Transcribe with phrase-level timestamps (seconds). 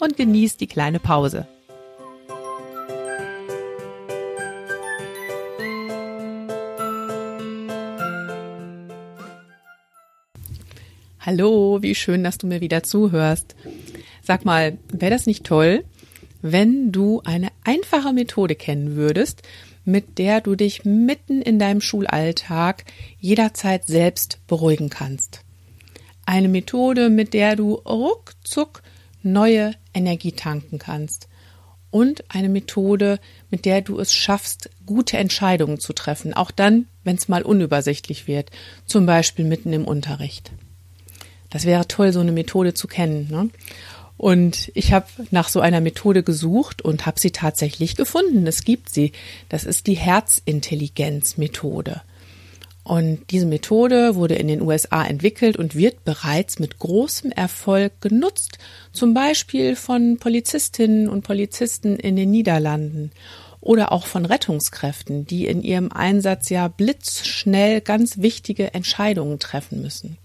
[0.00, 1.46] und genieß die kleine Pause.
[11.20, 13.54] Hallo, wie schön, dass du mir wieder zuhörst.
[14.22, 15.84] Sag mal, wäre das nicht toll,
[16.42, 19.42] wenn du eine einfache Methode kennen würdest,
[19.84, 22.84] mit der du dich mitten in deinem Schulalltag
[23.18, 25.44] jederzeit selbst beruhigen kannst?
[26.24, 28.82] Eine Methode, mit der du ruckzuck
[29.22, 31.28] neue Energie tanken kannst.
[31.90, 33.18] Und eine Methode,
[33.50, 38.28] mit der du es schaffst, gute Entscheidungen zu treffen, auch dann, wenn es mal unübersichtlich
[38.28, 38.50] wird,
[38.86, 40.52] zum Beispiel mitten im Unterricht.
[41.50, 43.26] Das wäre toll, so eine Methode zu kennen.
[43.28, 43.50] Ne?
[44.16, 48.46] Und ich habe nach so einer Methode gesucht und habe sie tatsächlich gefunden.
[48.46, 49.12] Es gibt sie.
[49.48, 52.02] Das ist die Herzintelligenz-Methode.
[52.82, 58.58] Und diese Methode wurde in den USA entwickelt und wird bereits mit großem Erfolg genutzt,
[58.92, 63.12] zum Beispiel von Polizistinnen und Polizisten in den Niederlanden
[63.60, 70.16] oder auch von Rettungskräften, die in ihrem Einsatz ja blitzschnell ganz wichtige Entscheidungen treffen müssen.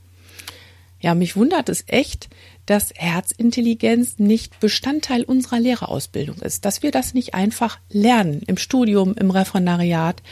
[1.02, 2.30] Ja, mich wundert es echt,
[2.66, 9.14] dass Herzintelligenz nicht Bestandteil unserer Lehrerausbildung ist, dass wir das nicht einfach lernen im Studium,
[9.14, 10.24] im Referendariat,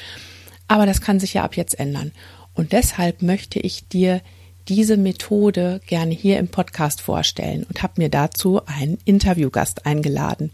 [0.68, 2.12] aber das kann sich ja ab jetzt ändern.
[2.54, 4.22] Und deshalb möchte ich dir
[4.68, 10.52] diese Methode gerne hier im Podcast vorstellen und habe mir dazu einen Interviewgast eingeladen.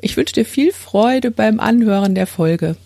[0.00, 2.76] Ich wünsche dir viel Freude beim Anhören der Folge.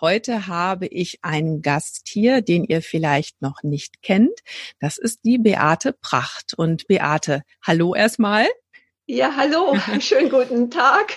[0.00, 4.40] Heute habe ich einen Gast hier, den ihr vielleicht noch nicht kennt.
[4.78, 6.54] Das ist die Beate Pracht.
[6.56, 8.46] Und Beate, hallo erstmal.
[9.12, 11.16] Ja, hallo, schönen guten Tag.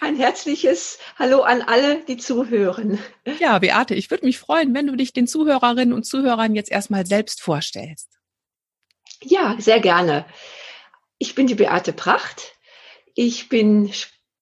[0.00, 3.00] Ein herzliches Hallo an alle, die zuhören.
[3.40, 7.04] Ja, Beate, ich würde mich freuen, wenn du dich den Zuhörerinnen und Zuhörern jetzt erstmal
[7.04, 8.16] selbst vorstellst.
[9.22, 10.24] Ja, sehr gerne.
[11.18, 12.52] Ich bin die Beate Pracht.
[13.16, 13.90] Ich bin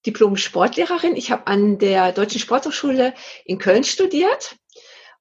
[0.05, 1.17] Diplom-Sportlehrerin.
[1.17, 3.15] Ich habe an der Deutschen Sporthochschule
[3.47, 4.57] in Köln studiert.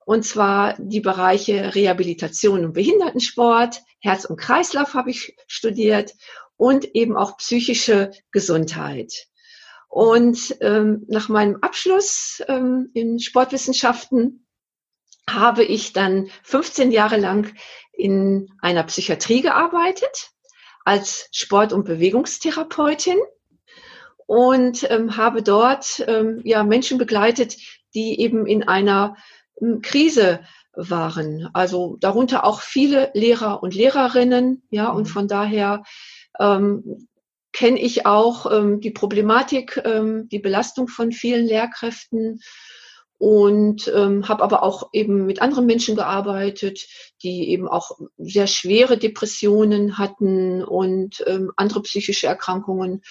[0.05, 6.13] Und zwar die Bereiche Rehabilitation und Behindertensport, Herz und Kreislauf habe ich studiert
[6.57, 9.27] und eben auch psychische Gesundheit.
[9.89, 14.47] Und ähm, nach meinem Abschluss ähm, in Sportwissenschaften
[15.29, 17.53] habe ich dann 15 Jahre lang
[17.91, 20.31] in einer Psychiatrie gearbeitet
[20.83, 23.17] als Sport- und Bewegungstherapeutin
[24.25, 27.57] und ähm, habe dort ähm, ja Menschen begleitet,
[27.93, 29.15] die eben in einer
[29.61, 30.39] ähm, Krise
[30.73, 31.49] waren.
[31.53, 35.11] Also darunter auch viele Lehrer und Lehrerinnen, ja, und mhm.
[35.11, 35.83] von daher
[36.39, 37.07] ähm,
[37.51, 42.41] kenne ich auch ähm, die Problematik, ähm, die Belastung von vielen Lehrkräften
[43.19, 46.87] und ähm, habe aber auch eben mit anderen Menschen gearbeitet,
[47.21, 53.01] die eben auch sehr schwere Depressionen hatten und ähm, andere psychische Erkrankungen.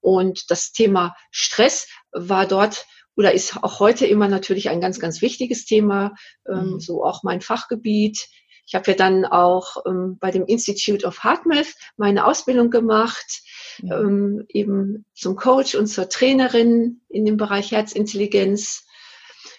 [0.00, 2.86] Und das Thema Stress war dort
[3.16, 6.14] oder ist auch heute immer natürlich ein ganz, ganz wichtiges Thema,
[6.48, 6.80] ähm, mhm.
[6.80, 8.28] so auch mein Fachgebiet.
[8.70, 13.42] Ich habe ja dann auch ähm, bei dem Institute of HeartMath meine Ausbildung gemacht,
[13.82, 18.86] ähm, eben zum Coach und zur Trainerin in dem Bereich Herzintelligenz.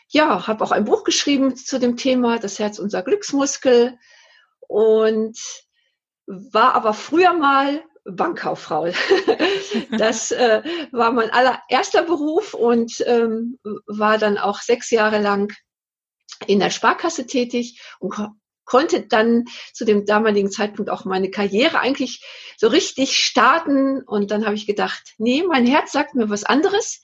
[0.08, 3.98] Ja, habe auch ein Buch geschrieben zu dem Thema, das Herz unser Glücksmuskel
[4.70, 5.38] und
[6.26, 8.94] war aber früher mal Bankkauffrau.
[9.98, 10.62] das äh,
[10.94, 15.54] war mein allererster Beruf und ähm, war dann auch sechs Jahre lang
[16.48, 18.14] in der Sparkasse tätig und
[18.72, 22.24] konnte dann zu dem damaligen Zeitpunkt auch meine Karriere eigentlich
[22.56, 24.02] so richtig starten.
[24.02, 27.02] Und dann habe ich gedacht, nee, mein Herz sagt mir was anderes.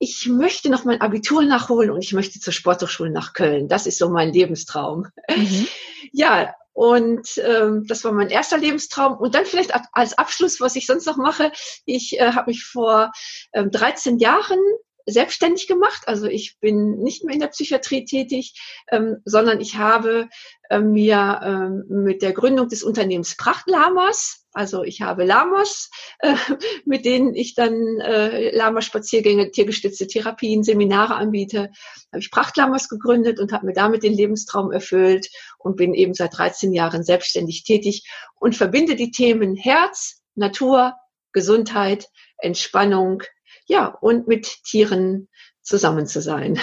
[0.00, 3.68] Ich möchte noch mein Abitur nachholen und ich möchte zur Sporthochschule nach Köln.
[3.68, 5.06] Das ist so mein Lebenstraum.
[5.34, 5.68] Mhm.
[6.10, 9.18] Ja, und ähm, das war mein erster Lebenstraum.
[9.18, 11.52] Und dann vielleicht als Abschluss, was ich sonst noch mache.
[11.84, 13.12] Ich äh, habe mich vor
[13.52, 14.58] ähm, 13 Jahren
[15.08, 16.02] selbstständig gemacht.
[16.06, 18.54] Also ich bin nicht mehr in der Psychiatrie tätig,
[18.90, 20.28] ähm, sondern ich habe
[20.70, 26.34] äh, mir ähm, mit der Gründung des Unternehmens Prachtlamas, also ich habe Lamas, äh,
[26.84, 31.70] mit denen ich dann äh, Lama-Spaziergänge, tiergestützte Therapien, Seminare anbiete,
[32.12, 35.28] habe ich Prachtlamas gegründet und habe mir damit den Lebenstraum erfüllt
[35.58, 40.94] und bin eben seit 13 Jahren selbstständig tätig und verbinde die Themen Herz, Natur,
[41.32, 42.08] Gesundheit,
[42.38, 43.22] Entspannung,
[43.68, 45.28] ja, und mit Tieren
[45.62, 46.58] zusammen zu sein.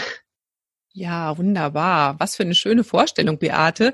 [0.97, 2.15] Ja, wunderbar.
[2.19, 3.93] Was für eine schöne Vorstellung, Beate.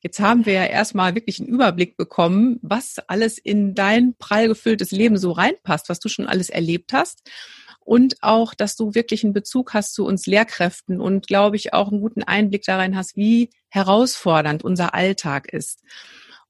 [0.00, 4.90] Jetzt haben wir ja erstmal wirklich einen Überblick bekommen, was alles in dein prall gefülltes
[4.90, 7.30] Leben so reinpasst, was du schon alles erlebt hast.
[7.80, 11.90] Und auch, dass du wirklich einen Bezug hast zu uns Lehrkräften und, glaube ich, auch
[11.90, 15.82] einen guten Einblick darin hast, wie herausfordernd unser Alltag ist.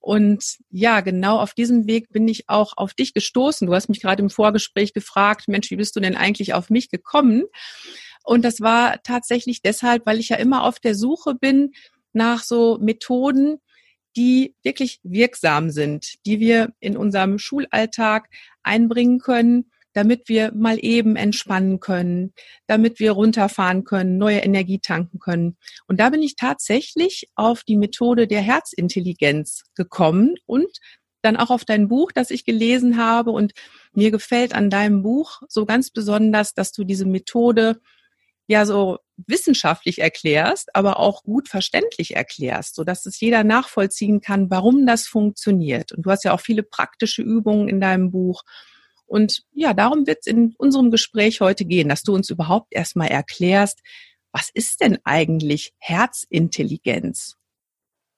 [0.01, 3.67] Und ja, genau auf diesem Weg bin ich auch auf dich gestoßen.
[3.67, 6.91] Du hast mich gerade im Vorgespräch gefragt, Mensch, wie bist du denn eigentlich auf mich
[6.91, 7.45] gekommen?
[8.25, 11.73] Und das war tatsächlich deshalb, weil ich ja immer auf der Suche bin
[12.13, 13.59] nach so Methoden,
[14.17, 18.29] die wirklich wirksam sind, die wir in unserem Schulalltag
[18.63, 22.33] einbringen können, damit wir mal eben entspannen können,
[22.69, 25.57] damit wir runterfahren können, neue Energie tanken können.
[25.89, 30.71] Und da bin ich tatsächlich auf die Methode der Herzintelligenz gekommen und
[31.23, 33.33] dann auch auf dein Buch, das ich gelesen habe.
[33.33, 33.55] Und
[33.93, 37.81] mir gefällt an deinem Buch so ganz besonders, dass du diese Methode
[38.47, 44.49] ja so wissenschaftlich erklärst, aber auch gut verständlich erklärst, so dass es jeder nachvollziehen kann,
[44.49, 45.91] warum das funktioniert.
[45.91, 48.45] Und du hast ja auch viele praktische Übungen in deinem Buch.
[49.09, 53.09] Und ja, darum wird es in unserem Gespräch heute gehen, dass du uns überhaupt erstmal
[53.09, 53.81] erklärst,
[54.33, 57.37] was ist denn eigentlich Herzintelligenz?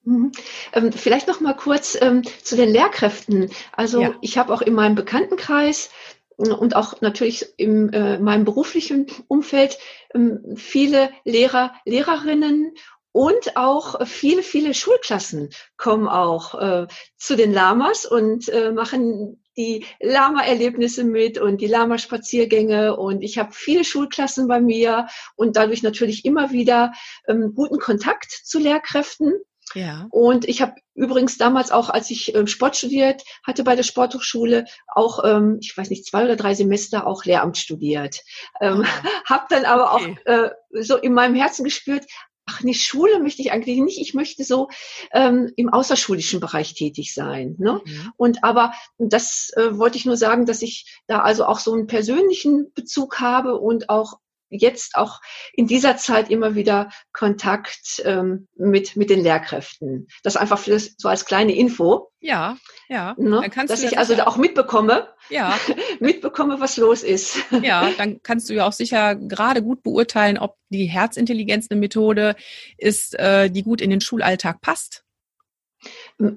[0.02, 0.32] Mhm.
[0.72, 3.50] Ähm, vielleicht noch mal kurz ähm, zu den Lehrkräften.
[3.72, 4.14] Also ja.
[4.20, 5.90] ich habe auch in meinem Bekanntenkreis
[6.36, 9.78] und auch natürlich in äh, meinem beruflichen Umfeld
[10.14, 12.72] ähm, viele Lehrer, Lehrerinnen
[13.12, 19.84] und auch viele, viele Schulklassen kommen auch äh, zu den Lamas und äh, machen die
[20.00, 22.96] Lama-Erlebnisse mit und die Lama-Spaziergänge.
[22.96, 26.92] Und ich habe viele Schulklassen bei mir und dadurch natürlich immer wieder
[27.28, 29.34] ähm, guten Kontakt zu Lehrkräften.
[29.74, 30.06] Ja.
[30.10, 34.64] Und ich habe übrigens damals auch, als ich ähm, Sport studiert hatte bei der Sporthochschule,
[34.88, 38.20] auch, ähm, ich weiß nicht, zwei oder drei Semester auch Lehramt studiert.
[38.60, 39.08] Ähm, oh.
[39.26, 40.16] Habe dann aber okay.
[40.26, 40.50] auch äh,
[40.82, 42.06] so in meinem Herzen gespürt,
[42.50, 44.00] ach nee, Schule möchte ich eigentlich nicht.
[44.00, 44.68] Ich möchte so
[45.12, 47.56] ähm, im außerschulischen Bereich tätig sein.
[47.58, 47.80] Ne?
[47.84, 48.12] Mhm.
[48.16, 51.86] Und aber das äh, wollte ich nur sagen, dass ich da also auch so einen
[51.86, 54.18] persönlichen Bezug habe und auch
[54.50, 55.20] jetzt auch
[55.52, 60.08] in dieser Zeit immer wieder Kontakt ähm, mit, mit den Lehrkräften.
[60.22, 62.10] Das einfach für das, so als kleine Info.
[62.20, 62.56] Ja,
[62.88, 63.14] ja.
[63.16, 63.40] Ne?
[63.40, 65.58] Dann kannst dass du ich also auch mitbekomme, ja.
[66.00, 67.38] mitbekomme, was los ist.
[67.62, 72.34] Ja, dann kannst du ja auch sicher gerade gut beurteilen, ob die Herzintelligenz eine Methode
[72.78, 75.04] ist, äh, die gut in den Schulalltag passt.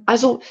[0.05, 0.41] Also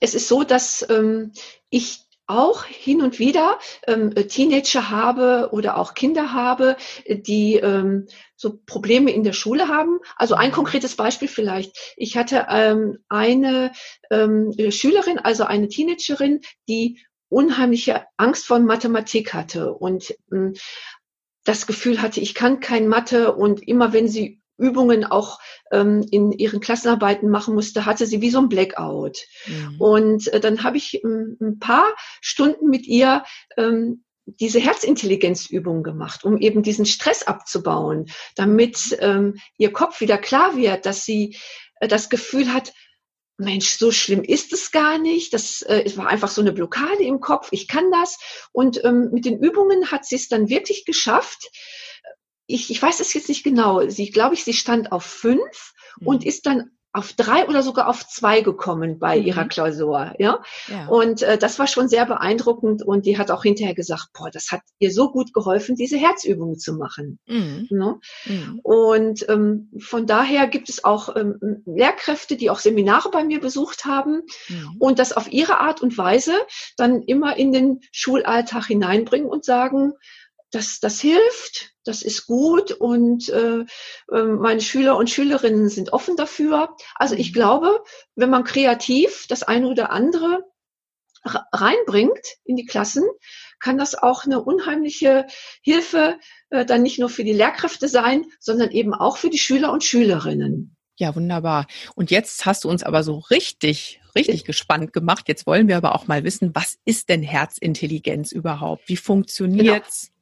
[0.00, 1.32] es ist so, dass ähm,
[1.70, 6.76] ich auch hin und wieder ähm, Teenager habe oder auch Kinder habe,
[7.06, 8.06] die ähm,
[8.36, 9.98] so Probleme in der Schule haben.
[10.16, 10.54] Also ein mhm.
[10.54, 11.94] konkretes Beispiel vielleicht.
[11.96, 13.72] Ich hatte ähm, eine
[14.10, 20.54] ähm, Schülerin, also eine Teenagerin, die unheimliche Angst vor Mathematik hatte und ähm,
[21.44, 25.38] das Gefühl hatte, ich kann kein Mathe und immer wenn sie Übungen auch
[25.70, 29.18] ähm, in ihren Klassenarbeiten machen musste, hatte sie wie so ein Blackout.
[29.46, 29.80] Mhm.
[29.80, 31.86] Und äh, dann habe ich ähm, ein paar
[32.20, 33.24] Stunden mit ihr
[33.56, 38.06] ähm, diese Herzintelligenzübungen gemacht, um eben diesen Stress abzubauen,
[38.36, 41.36] damit ähm, ihr Kopf wieder klar wird, dass sie
[41.80, 42.72] äh, das Gefühl hat,
[43.36, 45.34] Mensch, so schlimm ist es gar nicht.
[45.34, 47.48] Das äh, es war einfach so eine Blockade im Kopf.
[47.50, 48.18] Ich kann das.
[48.52, 51.50] Und ähm, mit den Übungen hat sie es dann wirklich geschafft,
[52.46, 53.88] ich, ich weiß es jetzt nicht genau.
[53.88, 56.06] Sie, glaube ich, sie stand auf fünf mhm.
[56.06, 59.26] und ist dann auf drei oder sogar auf zwei gekommen bei mhm.
[59.26, 60.38] ihrer Klausur, ja.
[60.68, 60.86] ja.
[60.86, 64.52] Und äh, das war schon sehr beeindruckend und die hat auch hinterher gesagt, boah, das
[64.52, 67.18] hat ihr so gut geholfen, diese Herzübungen zu machen.
[67.26, 67.66] Mhm.
[67.68, 67.98] Ne?
[68.26, 68.60] Mhm.
[68.62, 73.84] Und ähm, von daher gibt es auch ähm, Lehrkräfte, die auch Seminare bei mir besucht
[73.86, 74.76] haben mhm.
[74.78, 76.34] und das auf ihre Art und Weise
[76.76, 79.94] dann immer in den Schulalltag hineinbringen und sagen,
[80.54, 83.64] das, das hilft, das ist gut und äh,
[84.12, 86.76] ähm, meine Schüler und Schülerinnen sind offen dafür.
[86.94, 87.34] Also ich mhm.
[87.34, 87.84] glaube,
[88.14, 90.44] wenn man kreativ das eine oder andere
[91.24, 93.04] reinbringt in die Klassen,
[93.58, 95.26] kann das auch eine unheimliche
[95.62, 96.18] Hilfe
[96.50, 99.84] äh, dann nicht nur für die Lehrkräfte sein, sondern eben auch für die Schüler und
[99.84, 100.76] Schülerinnen.
[100.96, 101.66] Ja, wunderbar.
[101.96, 105.24] Und jetzt hast du uns aber so richtig, richtig gespannt gemacht.
[105.26, 108.88] Jetzt wollen wir aber auch mal wissen, was ist denn Herzintelligenz überhaupt?
[108.88, 110.02] Wie funktioniert's?
[110.02, 110.13] Genau.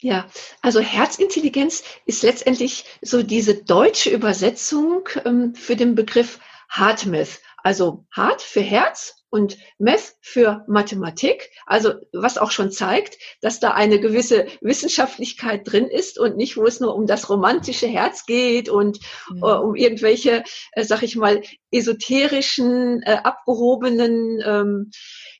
[0.00, 0.28] Ja,
[0.62, 6.38] also Herzintelligenz ist letztendlich so diese deutsche Übersetzung ähm, für den Begriff
[6.68, 7.40] HeartMath.
[7.64, 11.50] Also Heart für Herz und Meth für Mathematik.
[11.66, 16.64] Also was auch schon zeigt, dass da eine gewisse Wissenschaftlichkeit drin ist und nicht, wo
[16.64, 18.98] es nur um das romantische Herz geht und
[19.30, 19.42] mhm.
[19.42, 24.90] äh, um irgendwelche, äh, sag ich mal, esoterischen, äh, abgehobenen, ähm,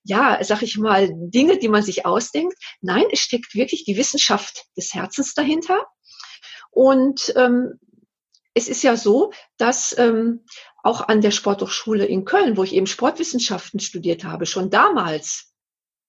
[0.04, 2.56] ja, sag ich mal, Dinge, die man sich ausdenkt.
[2.80, 5.86] Nein, es steckt wirklich die Wissenschaft des Herzens dahinter.
[6.70, 7.78] Und ähm,
[8.54, 10.44] es ist ja so, dass ähm,
[10.82, 15.52] auch an der Sporthochschule in Köln, wo ich eben Sportwissenschaften studiert habe, schon damals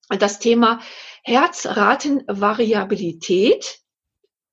[0.07, 0.79] das Thema
[1.23, 3.79] Herzratenvariabilität,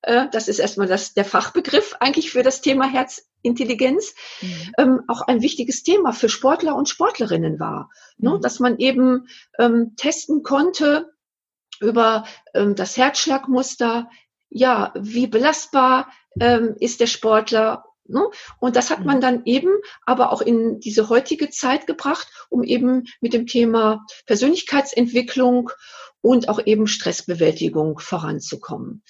[0.02, 4.72] äh, das ist erstmal das, der Fachbegriff eigentlich für das Thema Herzintelligenz, mhm.
[4.78, 7.90] ähm, auch ein wichtiges Thema für Sportler und Sportlerinnen war.
[8.18, 8.30] Ne?
[8.30, 8.40] Mhm.
[8.40, 9.26] Dass man eben
[9.58, 11.10] ähm, testen konnte
[11.80, 12.24] über
[12.54, 14.08] ähm, das Herzschlagmuster,
[14.50, 16.10] ja, wie belastbar
[16.40, 18.28] ähm, ist der Sportler Ne?
[18.60, 19.20] Und das hat man mhm.
[19.20, 19.70] dann eben
[20.04, 25.70] aber auch in diese heutige Zeit gebracht, um eben mit dem Thema Persönlichkeitsentwicklung
[26.20, 29.02] und auch eben Stressbewältigung voranzukommen.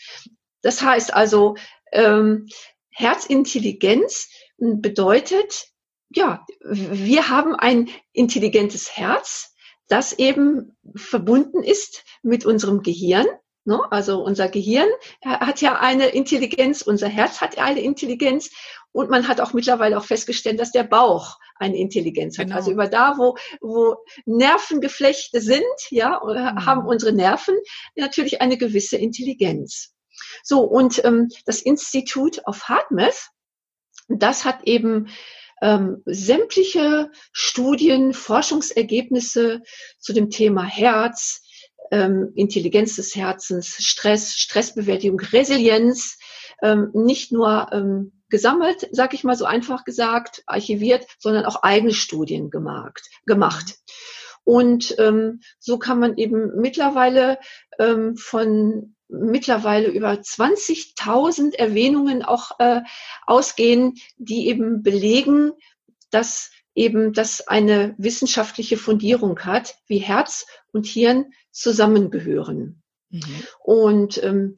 [0.62, 1.56] Das heißt also,
[1.92, 2.46] ähm,
[2.90, 4.28] Herzintelligenz
[4.58, 5.66] bedeutet,
[6.10, 9.54] ja, wir haben ein intelligentes Herz,
[9.88, 13.26] das eben verbunden ist mit unserem Gehirn
[13.66, 13.80] Ne?
[13.90, 14.88] Also unser Gehirn
[15.24, 18.50] hat ja eine Intelligenz, unser Herz hat ja eine Intelligenz
[18.92, 22.46] und man hat auch mittlerweile auch festgestellt, dass der Bauch eine Intelligenz hat.
[22.46, 22.56] Genau.
[22.56, 26.64] Also über da, wo, wo Nervengeflechte sind, ja, mhm.
[26.64, 27.56] haben unsere Nerven
[27.96, 29.94] natürlich eine gewisse Intelligenz.
[30.42, 33.30] So, und ähm, das Institut of HeartMath,
[34.08, 35.08] das hat eben
[35.60, 39.62] ähm, sämtliche Studien, Forschungsergebnisse
[39.98, 41.42] zu dem Thema Herz,
[41.90, 46.18] ähm, Intelligenz des Herzens, Stress, Stressbewältigung, Resilienz,
[46.62, 51.92] ähm, nicht nur ähm, gesammelt, sag ich mal so einfach gesagt, archiviert, sondern auch eigene
[51.92, 53.08] Studien gemacht.
[53.26, 53.76] gemacht.
[54.44, 57.38] Und ähm, so kann man eben mittlerweile
[57.78, 62.82] ähm, von mittlerweile über 20.000 Erwähnungen auch äh,
[63.26, 65.52] ausgehen, die eben belegen,
[66.10, 72.82] dass eben das eine wissenschaftliche Fundierung hat, wie Herz und Hirn zusammengehören.
[73.08, 73.22] Mhm.
[73.64, 74.56] Und ähm,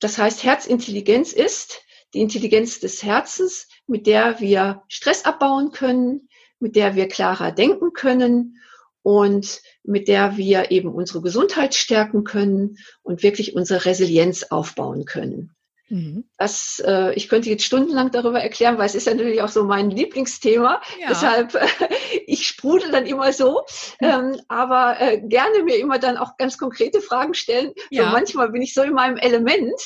[0.00, 1.80] das heißt, Herzintelligenz ist
[2.12, 7.92] die Intelligenz des Herzens, mit der wir Stress abbauen können, mit der wir klarer denken
[7.92, 8.58] können
[9.02, 15.55] und mit der wir eben unsere Gesundheit stärken können und wirklich unsere Resilienz aufbauen können.
[15.88, 16.24] Mhm.
[16.36, 19.64] Das, äh, ich könnte jetzt stundenlang darüber erklären, weil es ist ja natürlich auch so
[19.64, 20.80] mein Lieblingsthema.
[21.00, 21.08] Ja.
[21.08, 21.66] Deshalb, äh,
[22.26, 23.62] ich sprudel dann immer so,
[24.00, 24.06] mhm.
[24.06, 27.72] ähm, aber äh, gerne mir immer dann auch ganz konkrete Fragen stellen.
[27.90, 28.10] Ja.
[28.10, 29.80] Manchmal bin ich so in meinem Element.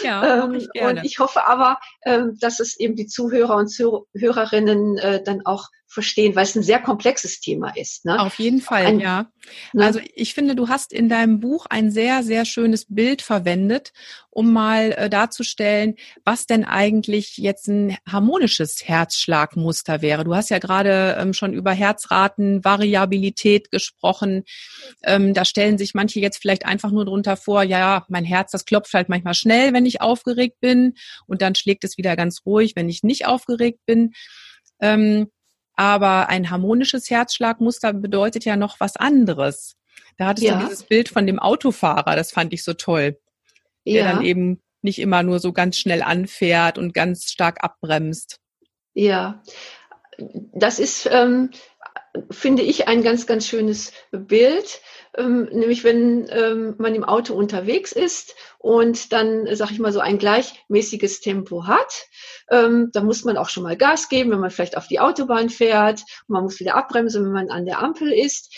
[0.00, 4.98] Ja, ähm, ich und ich hoffe aber, ähm, dass es eben die Zuhörer und Zuhörerinnen
[4.98, 8.04] äh, dann auch verstehen, weil es ein sehr komplexes Thema ist.
[8.04, 8.20] Ne?
[8.20, 9.30] Auf jeden Fall, ein, ja.
[9.72, 9.84] Ne?
[9.84, 13.92] Also ich finde, du hast in deinem Buch ein sehr, sehr schönes Bild verwendet,
[14.28, 20.24] um mal äh, darzustellen, was denn eigentlich jetzt ein harmonisches Herzschlagmuster wäre.
[20.24, 24.44] Du hast ja gerade ähm, schon über Herzratenvariabilität gesprochen.
[25.04, 28.66] Ähm, da stellen sich manche jetzt vielleicht einfach nur drunter vor, ja, mein Herz, das
[28.66, 30.94] klopft halt manchmal schnell, wenn ich aufgeregt bin
[31.26, 34.12] und dann schlägt es wieder ganz ruhig, wenn ich nicht aufgeregt bin.
[34.80, 35.28] Ähm,
[35.78, 39.76] aber ein harmonisches Herzschlagmuster bedeutet ja noch was anderes.
[40.16, 40.58] Da hattest ja.
[40.58, 43.16] du dieses Bild von dem Autofahrer, das fand ich so toll.
[43.86, 44.12] Der ja.
[44.12, 48.40] dann eben nicht immer nur so ganz schnell anfährt und ganz stark abbremst.
[48.94, 49.40] Ja,
[50.52, 51.50] das ist, ähm,
[52.30, 54.80] finde ich, ein ganz, ganz schönes Bild.
[55.16, 60.00] Ähm, nämlich wenn ähm, man im Auto unterwegs ist und dann, sag ich mal, so
[60.00, 62.06] ein gleichmäßiges Tempo hat.
[62.50, 65.48] Ähm, da muss man auch schon mal Gas geben, wenn man vielleicht auf die Autobahn
[65.48, 66.02] fährt.
[66.26, 68.54] Man muss wieder abbremsen, wenn man an der Ampel ist.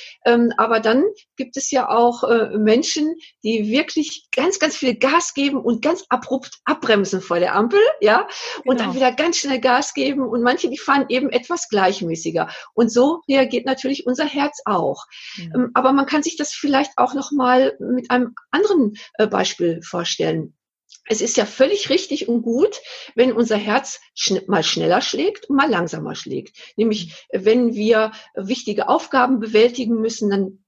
[0.56, 1.04] Aber dann
[1.36, 6.04] gibt es ja auch äh, Menschen, die wirklich ganz, ganz viel Gas geben und ganz
[6.08, 8.26] abrupt abbremsen vor der Ampel, ja,
[8.64, 8.84] und genau.
[8.84, 10.28] dann wieder ganz schnell Gas geben.
[10.28, 12.48] Und manche, die fahren eben etwas gleichmäßiger.
[12.74, 15.06] Und so reagiert natürlich unser Herz auch.
[15.36, 15.70] Mhm.
[15.74, 20.54] Aber man kann sich das vielleicht auch noch mal mit einem anderen äh, Beispiel vorstellen.
[21.06, 22.80] Es ist ja völlig richtig und gut,
[23.14, 26.56] wenn unser Herz schn mal schneller schlägt und mal langsamer schlägt.
[26.76, 30.64] Nämlich, wenn wir wichtige Aufgaben bewältigen müssen, dann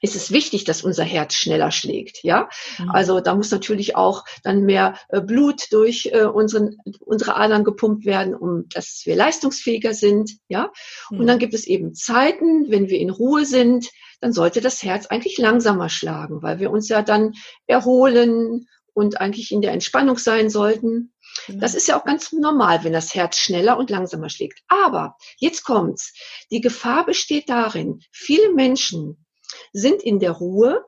[0.00, 2.48] ist es wichtig, dass unser Herz schneller schlägt, ja.
[2.78, 2.90] Mhm.
[2.90, 8.06] Also da muss natürlich auch dann mehr äh, Blut durch äh, unseren, unsere Adern gepumpt
[8.06, 10.70] werden, um dass wir leistungsfähiger sind, ja.
[11.10, 11.20] Mhm.
[11.20, 13.88] Und dann gibt es eben Zeiten, wenn wir in Ruhe sind,
[14.20, 17.32] dann sollte das Herz eigentlich langsamer schlagen, weil wir uns ja dann
[17.66, 21.12] erholen und eigentlich in der Entspannung sein sollten.
[21.46, 21.60] Genau.
[21.60, 24.60] Das ist ja auch ganz normal, wenn das Herz schneller und langsamer schlägt.
[24.68, 26.12] Aber jetzt kommt's.
[26.50, 29.24] Die Gefahr besteht darin, viele Menschen
[29.72, 30.84] sind in der Ruhe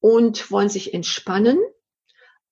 [0.00, 1.58] und wollen sich entspannen,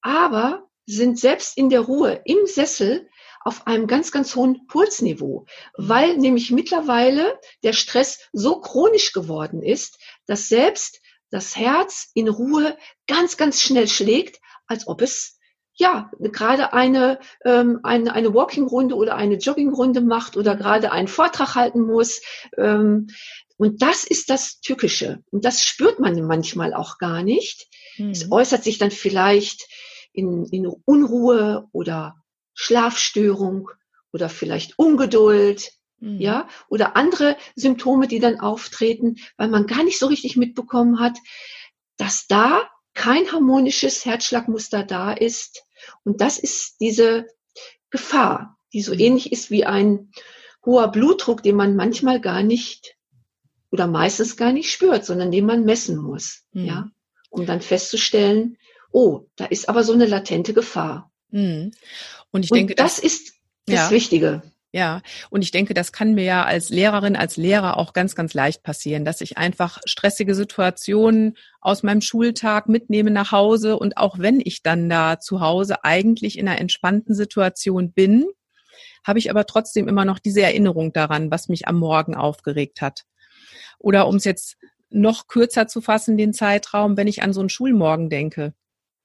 [0.00, 3.08] aber sind selbst in der Ruhe im Sessel
[3.44, 5.46] auf einem ganz, ganz hohen Pulsniveau,
[5.76, 5.88] mhm.
[5.88, 12.76] weil nämlich mittlerweile der Stress so chronisch geworden ist, dass selbst das Herz in Ruhe
[13.06, 15.38] ganz, ganz schnell schlägt, als ob es
[15.74, 21.54] ja gerade eine, ähm, eine, eine Walking-Runde oder eine Jogging-Runde macht oder gerade einen Vortrag
[21.54, 22.20] halten muss.
[22.58, 23.08] Ähm,
[23.62, 25.22] und das ist das Tückische.
[25.30, 27.68] Und das spürt man manchmal auch gar nicht.
[27.96, 28.10] Mhm.
[28.10, 29.68] Es äußert sich dann vielleicht
[30.12, 32.16] in, in Unruhe oder
[32.54, 33.70] Schlafstörung
[34.12, 36.20] oder vielleicht Ungeduld, mhm.
[36.20, 41.16] ja, oder andere Symptome, die dann auftreten, weil man gar nicht so richtig mitbekommen hat,
[41.96, 45.62] dass da kein harmonisches Herzschlagmuster da ist.
[46.02, 47.28] Und das ist diese
[47.90, 48.98] Gefahr, die so mhm.
[48.98, 50.10] ähnlich ist wie ein
[50.66, 52.96] hoher Blutdruck, den man manchmal gar nicht
[53.72, 56.66] oder meistens gar nicht spürt, sondern den man messen muss, mhm.
[56.66, 56.90] ja,
[57.30, 58.58] um dann festzustellen,
[58.92, 61.10] oh, da ist aber so eine latente Gefahr.
[61.30, 61.72] Mhm.
[62.30, 63.34] Und ich und denke, das, das ist
[63.66, 63.90] das ja.
[63.90, 64.42] Wichtige.
[64.74, 68.32] Ja, und ich denke, das kann mir ja als Lehrerin, als Lehrer auch ganz, ganz
[68.32, 74.18] leicht passieren, dass ich einfach stressige Situationen aus meinem Schultag mitnehme nach Hause und auch
[74.18, 78.24] wenn ich dann da zu Hause eigentlich in einer entspannten Situation bin,
[79.04, 83.04] habe ich aber trotzdem immer noch diese Erinnerung daran, was mich am Morgen aufgeregt hat.
[83.82, 84.56] Oder um es jetzt
[84.90, 88.54] noch kürzer zu fassen, den Zeitraum, wenn ich an so einen Schulmorgen denke.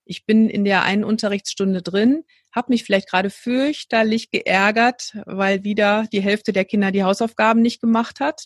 [0.06, 6.08] Ich bin in der einen Unterrichtsstunde drin, habe mich vielleicht gerade fürchterlich geärgert, weil wieder
[6.12, 8.46] die Hälfte der Kinder die Hausaufgaben nicht gemacht hat.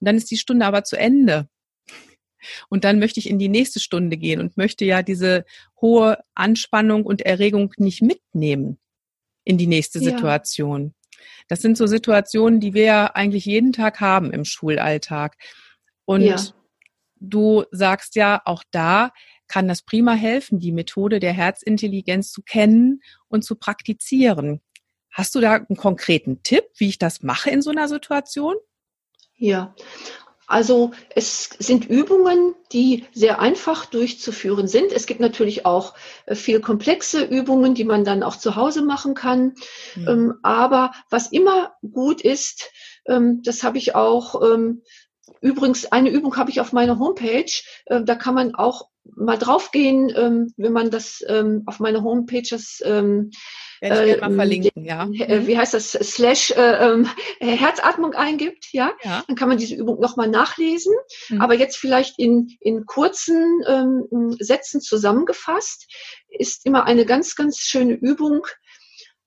[0.00, 1.48] Und dann ist die Stunde aber zu Ende.
[2.70, 5.44] Und dann möchte ich in die nächste Stunde gehen und möchte ja diese
[5.80, 8.78] hohe Anspannung und Erregung nicht mitnehmen
[9.44, 10.94] in die nächste Situation.
[11.48, 15.36] Das sind so Situationen, die wir ja eigentlich jeden Tag haben im Schulalltag.
[16.04, 16.36] Und ja.
[17.16, 19.10] du sagst ja auch da,
[19.48, 24.60] kann das prima helfen, die Methode der Herzintelligenz zu kennen und zu praktizieren.
[25.10, 28.54] Hast du da einen konkreten Tipp, wie ich das mache in so einer Situation?
[29.34, 29.74] Ja,
[30.50, 34.90] also es sind Übungen, die sehr einfach durchzuführen sind.
[34.90, 35.94] Es gibt natürlich auch
[36.26, 39.54] äh, viel komplexe Übungen, die man dann auch zu Hause machen kann.
[39.94, 40.34] Mhm.
[40.42, 42.70] aber was immer gut ist,
[43.06, 44.82] ähm, das habe ich auch ähm,
[45.40, 47.50] Übrigens, eine Übung habe ich auf meiner Homepage.
[47.86, 52.46] Äh, da kann man auch mal draufgehen, ähm, wenn man das ähm, auf meiner Homepage
[52.48, 53.30] das ähm,
[53.80, 55.04] ich mal verlinken, ja.
[55.04, 55.46] Äh, mhm.
[55.46, 55.92] Wie heißt das?
[55.92, 57.06] Slash äh, äh,
[57.40, 58.92] Herzatmung eingibt, ja?
[59.02, 59.24] ja.
[59.26, 60.94] Dann kann man diese Übung nochmal nachlesen.
[61.30, 61.40] Mhm.
[61.40, 65.90] Aber jetzt vielleicht in, in kurzen ähm, Sätzen zusammengefasst,
[66.28, 68.46] ist immer eine ganz, ganz schöne Übung,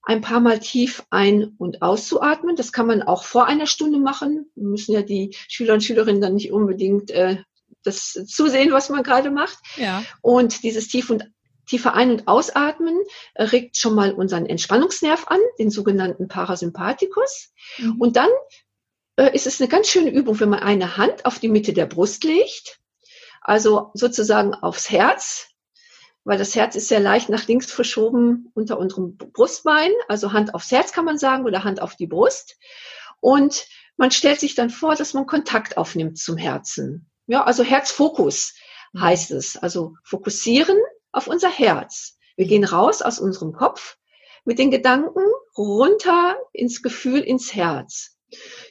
[0.04, 2.56] ein paar Mal tief ein- und auszuatmen.
[2.56, 4.52] Das kann man auch vor einer Stunde machen.
[4.56, 7.38] Wir müssen ja die Schüler und Schülerinnen dann nicht unbedingt äh,
[7.84, 9.58] das zusehen, was man gerade macht.
[9.76, 10.04] Ja.
[10.22, 11.30] Und dieses tief und
[11.66, 12.96] tiefe Ein- und Ausatmen
[13.38, 17.54] regt schon mal unseren Entspannungsnerv an, den sogenannten Parasympathikus.
[17.78, 18.02] Mhm.
[18.02, 18.30] Und dann
[19.16, 21.86] äh, ist es eine ganz schöne Übung, wenn man eine Hand auf die Mitte der
[21.86, 22.80] Brust legt,
[23.42, 25.50] also sozusagen aufs Herz,
[26.24, 30.72] weil das Herz ist sehr leicht nach links verschoben unter unserem Brustbein, also Hand aufs
[30.72, 32.58] Herz kann man sagen oder Hand auf die Brust.
[33.20, 33.66] Und
[33.98, 37.10] man stellt sich dann vor, dass man Kontakt aufnimmt zum Herzen.
[37.28, 38.54] Ja, also Herzfokus
[38.94, 39.02] mhm.
[39.02, 39.58] heißt es.
[39.58, 40.78] Also fokussieren
[41.12, 42.18] auf unser Herz.
[42.36, 43.98] Wir gehen raus aus unserem Kopf
[44.46, 45.24] mit den Gedanken
[45.58, 48.18] runter ins Gefühl, ins Herz.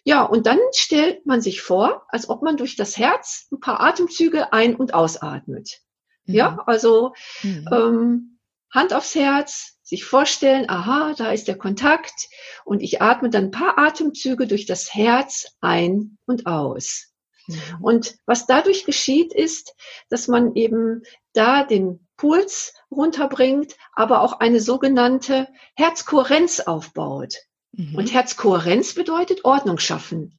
[0.04, 3.80] Ja, und dann stellt man sich vor, als ob man durch das Herz ein paar
[3.80, 5.80] Atemzüge ein- und ausatmet.
[6.24, 6.34] Mhm.
[6.34, 7.68] Ja, also mhm.
[7.72, 8.38] ähm,
[8.70, 12.28] Hand aufs Herz, sich vorstellen, aha, da ist der Kontakt
[12.64, 17.12] und ich atme dann ein paar Atemzüge durch das Herz ein und aus.
[17.46, 17.61] Mhm.
[17.81, 19.74] Und was dadurch geschieht, ist,
[20.09, 21.02] dass man eben
[21.33, 27.37] da den Puls runterbringt, aber auch eine sogenannte Herzkohärenz aufbaut.
[27.72, 27.96] Mhm.
[27.96, 30.38] Und Herzkohärenz bedeutet Ordnung schaffen.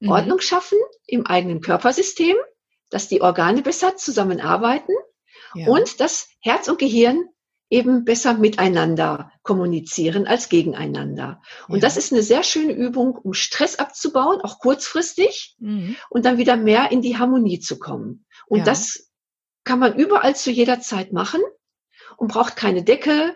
[0.00, 0.10] Mhm.
[0.10, 2.36] Ordnung schaffen im eigenen Körpersystem,
[2.90, 4.92] dass die Organe besser zusammenarbeiten
[5.54, 5.66] ja.
[5.66, 7.28] und dass Herz und Gehirn
[7.74, 11.42] eben besser miteinander kommunizieren als gegeneinander.
[11.66, 11.80] Und ja.
[11.80, 15.96] das ist eine sehr schöne Übung, um Stress abzubauen, auch kurzfristig, mhm.
[16.08, 18.26] und dann wieder mehr in die Harmonie zu kommen.
[18.46, 18.64] Und ja.
[18.64, 19.10] das
[19.64, 21.40] kann man überall zu jeder Zeit machen
[22.16, 23.34] und braucht keine Decke,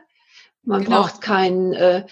[0.63, 1.03] man genau.
[1.03, 2.07] braucht keinen äh,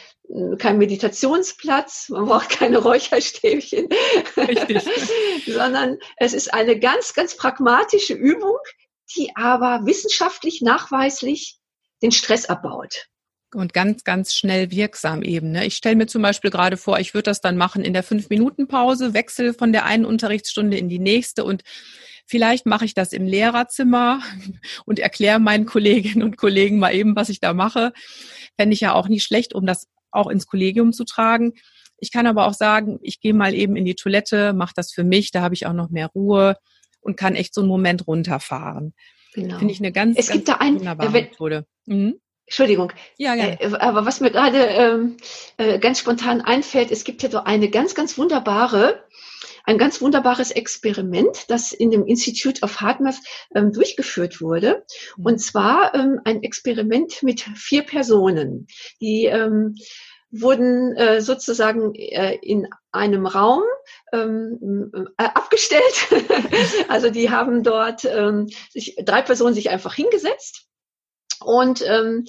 [0.58, 3.88] kein Meditationsplatz, man braucht keine Räucherstäbchen,
[5.46, 8.56] sondern es ist eine ganz, ganz pragmatische Übung,
[9.16, 11.60] die aber wissenschaftlich nachweislich
[12.02, 13.06] den Stress abbaut.
[13.54, 15.52] und ganz, ganz schnell wirksam eben.
[15.52, 15.66] Ne?
[15.66, 19.14] Ich stelle mir zum Beispiel gerade vor, ich würde das dann machen in der Fünf-Minuten-Pause,
[19.14, 21.62] wechsle von der einen Unterrichtsstunde in die nächste und
[22.26, 24.20] vielleicht mache ich das im Lehrerzimmer
[24.84, 27.92] und erkläre meinen Kolleginnen und Kollegen mal eben, was ich da mache.
[28.56, 31.54] Fände ich ja auch nicht schlecht, um das auch ins Kollegium zu tragen.
[31.98, 35.04] Ich kann aber auch sagen, ich gehe mal eben in die Toilette, mache das für
[35.04, 36.56] mich, da habe ich auch noch mehr Ruhe
[37.00, 38.92] und kann echt so einen Moment runterfahren.
[39.32, 39.58] Genau.
[39.58, 41.66] Finde ich eine ganz, es gibt da ein, wunderbare wenn, Methode.
[41.86, 42.20] Mhm.
[42.46, 42.92] Entschuldigung.
[43.18, 43.60] Ja, gerne.
[43.60, 45.16] Äh, aber was mir gerade ähm,
[45.56, 49.04] äh, ganz spontan einfällt, es gibt ja so eine ganz, ganz wunderbare,
[49.64, 53.16] ein ganz wunderbares Experiment, das in dem Institute of HeartMath
[53.54, 54.84] ähm, durchgeführt wurde.
[55.16, 55.26] Mhm.
[55.26, 58.68] Und zwar ähm, ein Experiment mit vier Personen,
[59.00, 59.74] die ähm,
[60.30, 63.62] wurden äh, sozusagen äh, in einem Raum
[64.12, 66.08] ähm, äh, abgestellt.
[66.88, 70.66] also die haben dort ähm, sich, drei Personen sich einfach hingesetzt
[71.46, 72.24] und ähm,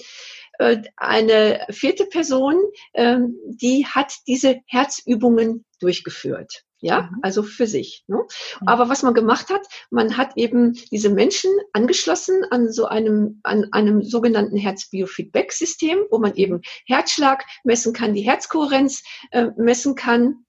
[0.58, 2.56] äh, eine vierte Person,
[2.94, 6.64] ähm, die hat diese Herzübungen durchgeführt.
[6.80, 7.18] Ja, mhm.
[7.22, 8.04] also für sich.
[8.06, 8.18] Ne?
[8.18, 8.68] Mhm.
[8.68, 13.66] Aber was man gemacht hat, man hat eben diese Menschen angeschlossen an so einem, an
[13.72, 19.02] einem sogenannten Herzbiofeedback-System, wo man eben Herzschlag messen kann, die Herzkohärenz
[19.32, 20.44] äh, messen kann.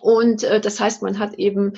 [0.00, 1.74] Und äh, das heißt, man hat eben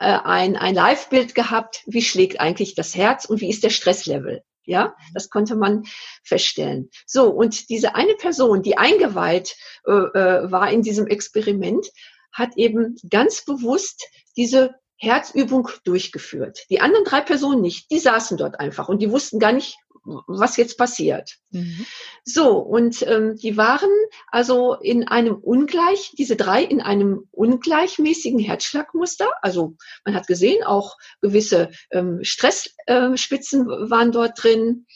[0.00, 4.42] äh, ein, ein Live-Bild gehabt, wie schlägt eigentlich das Herz und wie ist der Stresslevel.
[4.64, 5.84] Ja, das konnte man
[6.22, 6.90] feststellen.
[7.06, 11.86] So, und diese eine Person, die eingeweiht äh, äh, war in diesem Experiment,
[12.32, 16.60] hat eben ganz bewusst diese Herzübung durchgeführt.
[16.70, 17.90] Die anderen drei Personen nicht.
[17.90, 21.38] Die saßen dort einfach und die wussten gar nicht, was jetzt passiert.
[21.50, 21.86] Mhm.
[22.24, 23.90] So, und ähm, die waren
[24.28, 29.30] also in einem Ungleich, diese drei in einem ungleichmäßigen Herzschlagmuster.
[29.42, 34.86] Also man hat gesehen, auch gewisse ähm, Stressspitzen äh, waren dort drin.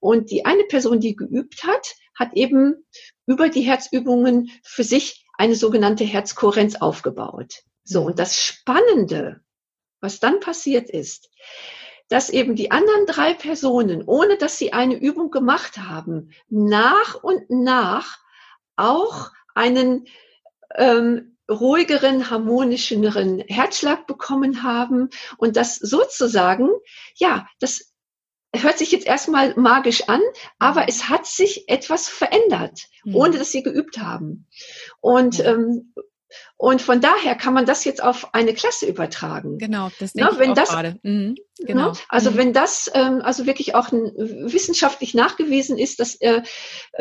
[0.00, 2.84] Und die eine Person, die geübt hat, hat eben
[3.26, 7.62] über die Herzübungen für sich eine sogenannte Herzkohärenz aufgebaut.
[7.84, 8.06] So, mhm.
[8.06, 9.40] und das Spannende,
[10.00, 11.30] was dann passiert ist,
[12.08, 17.50] dass eben die anderen drei Personen, ohne dass sie eine Übung gemacht haben, nach und
[17.50, 18.18] nach
[18.76, 20.06] auch einen
[20.74, 26.68] ähm, ruhigeren, harmonischeren Herzschlag bekommen haben und das sozusagen,
[27.14, 27.92] ja, das
[28.54, 30.20] hört sich jetzt erstmal magisch an,
[30.58, 33.14] aber es hat sich etwas verändert, mhm.
[33.14, 34.46] ohne dass sie geübt haben.
[35.00, 35.92] Und ähm,
[36.56, 39.58] und von daher kann man das jetzt auf eine Klasse übertragen.
[39.58, 40.98] Genau, das denke Na, wenn ich auch das, gerade.
[41.02, 41.92] Mhm, genau.
[42.08, 42.36] Also mhm.
[42.36, 46.42] wenn das ähm, also wirklich auch wissenschaftlich nachgewiesen ist, dass, äh,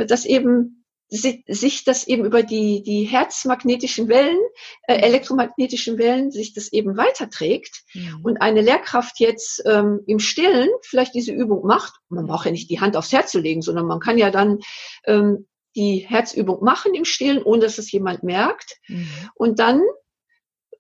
[0.08, 4.40] dass eben sich das eben über die, die herzmagnetischen Wellen,
[4.88, 5.04] äh, mhm.
[5.04, 8.22] elektromagnetischen Wellen, sich das eben weiterträgt mhm.
[8.24, 12.70] und eine Lehrkraft jetzt ähm, im Stillen vielleicht diese Übung macht, man braucht ja nicht
[12.70, 14.60] die Hand aufs Herz zu legen, sondern man kann ja dann
[15.06, 18.78] ähm, die Herzübung machen im Stillen, ohne dass es jemand merkt.
[18.88, 19.08] Mhm.
[19.36, 19.82] Und dann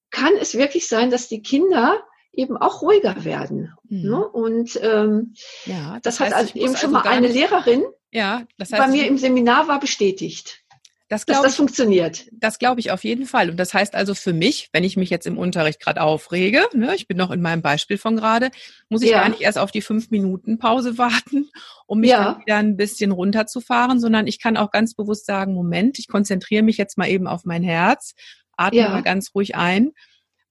[0.09, 3.73] kann es wirklich sein, dass die Kinder eben auch ruhiger werden.
[3.89, 4.09] Mhm.
[4.09, 4.27] Ne?
[4.27, 7.83] Und ähm, ja, das, das heißt, hat also eben schon also mal eine Lehrerin
[8.15, 10.63] ja, das heißt, bei mir im Seminar war bestätigt.
[11.07, 12.25] Das dass das ich, funktioniert.
[12.31, 13.51] Das glaube ich auf jeden Fall.
[13.51, 16.95] Und das heißt also für mich, wenn ich mich jetzt im Unterricht gerade aufrege, ne,
[16.95, 18.49] ich bin noch in meinem Beispiel von gerade,
[18.89, 19.19] muss ich ja.
[19.19, 21.49] gar nicht erst auf die fünf Minuten Pause warten,
[21.85, 22.23] um mich ja.
[22.23, 26.63] dann wieder ein bisschen runterzufahren, sondern ich kann auch ganz bewusst sagen, Moment, ich konzentriere
[26.63, 28.15] mich jetzt mal eben auf mein Herz,
[28.57, 28.89] atme ja.
[28.89, 29.91] mal ganz ruhig ein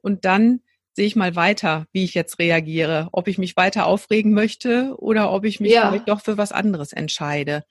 [0.03, 0.61] und dann
[0.95, 5.33] sehe ich mal weiter, wie ich jetzt reagiere, ob ich mich weiter aufregen möchte oder
[5.33, 5.89] ob ich mich ja.
[5.89, 7.65] vielleicht doch für was anderes entscheide.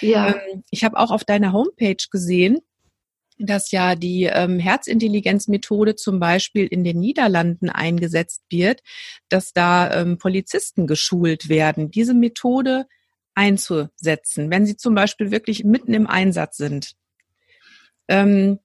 [0.00, 0.28] Ja.
[0.28, 2.58] Ähm, ich habe auch auf deiner Homepage gesehen,
[3.38, 8.80] dass ja die ähm, Herzintelligenzmethode zum Beispiel in den Niederlanden eingesetzt wird,
[9.28, 12.86] dass da ähm, Polizisten geschult werden, diese Methode
[13.34, 16.92] einzusetzen, wenn sie zum Beispiel wirklich mitten im Einsatz sind.
[18.08, 18.58] Ähm,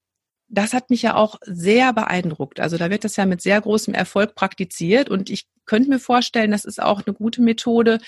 [0.49, 2.59] das hat mich ja auch sehr beeindruckt.
[2.59, 6.51] Also da wird das ja mit sehr großem Erfolg praktiziert und ich könnte mir vorstellen,
[6.51, 7.99] das ist auch eine gute Methode,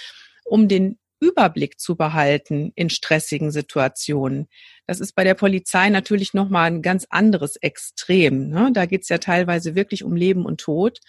[0.44, 4.48] um den Überblick zu behalten in stressigen Situationen.
[4.88, 8.50] Das ist bei der Polizei natürlich nochmal ein ganz anderes Extrem.
[8.50, 8.72] Ne?
[8.74, 11.00] Da geht es ja teilweise wirklich um Leben und Tod.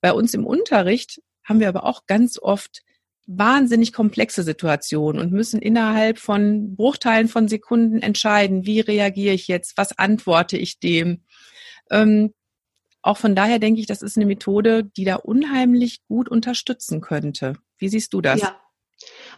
[0.00, 2.82] Bei uns im Unterricht haben wir aber auch ganz oft
[3.26, 9.76] wahnsinnig komplexe Situation und müssen innerhalb von Bruchteilen von Sekunden entscheiden, wie reagiere ich jetzt,
[9.76, 11.22] was antworte ich dem.
[11.90, 12.34] Ähm,
[13.00, 17.54] auch von daher denke ich, das ist eine Methode, die da unheimlich gut unterstützen könnte.
[17.78, 18.40] Wie siehst du das?
[18.40, 18.60] Ja,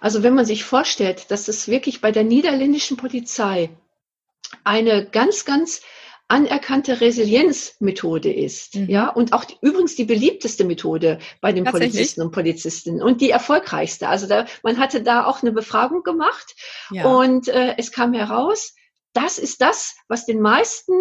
[0.00, 3.70] also wenn man sich vorstellt, dass es wirklich bei der niederländischen Polizei
[4.62, 5.80] eine ganz, ganz
[6.28, 8.76] anerkannte Resilienzmethode ist.
[8.76, 8.88] Mhm.
[8.88, 13.30] Ja, und auch die, übrigens die beliebteste Methode bei den Polizisten und Polizistinnen und die
[13.30, 14.08] erfolgreichste.
[14.08, 16.54] Also da, man hatte da auch eine Befragung gemacht
[16.90, 17.04] ja.
[17.04, 18.74] und äh, es kam heraus,
[19.14, 20.92] das ist das, was den meisten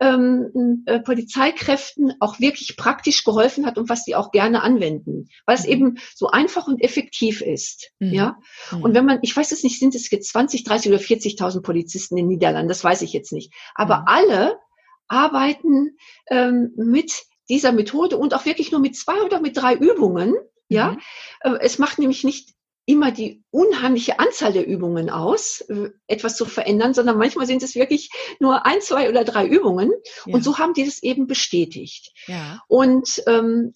[0.00, 5.56] ähm, äh, Polizeikräften auch wirklich praktisch geholfen hat und was sie auch gerne anwenden, weil
[5.56, 5.72] es mhm.
[5.72, 7.92] eben so einfach und effektiv ist.
[7.98, 8.12] Mhm.
[8.12, 8.38] Ja.
[8.72, 8.82] Mhm.
[8.82, 12.16] Und wenn man, ich weiß es nicht, sind es jetzt 20, 30 oder 40.000 Polizisten
[12.16, 13.52] in den Niederlanden, das weiß ich jetzt nicht.
[13.74, 14.04] Aber mhm.
[14.06, 14.58] alle
[15.06, 15.96] arbeiten
[16.30, 20.34] ähm, mit dieser Methode und auch wirklich nur mit zwei oder mit drei Übungen.
[20.68, 20.98] Ja, mhm.
[21.40, 22.54] äh, es macht nämlich nicht
[22.86, 27.74] immer die unheimliche Anzahl der Übungen aus, äh, etwas zu verändern, sondern manchmal sind es
[27.74, 29.90] wirklich nur ein, zwei oder drei Übungen.
[30.26, 30.34] Ja.
[30.34, 32.12] Und so haben die das eben bestätigt.
[32.26, 32.60] Ja.
[32.68, 33.72] Und ähm,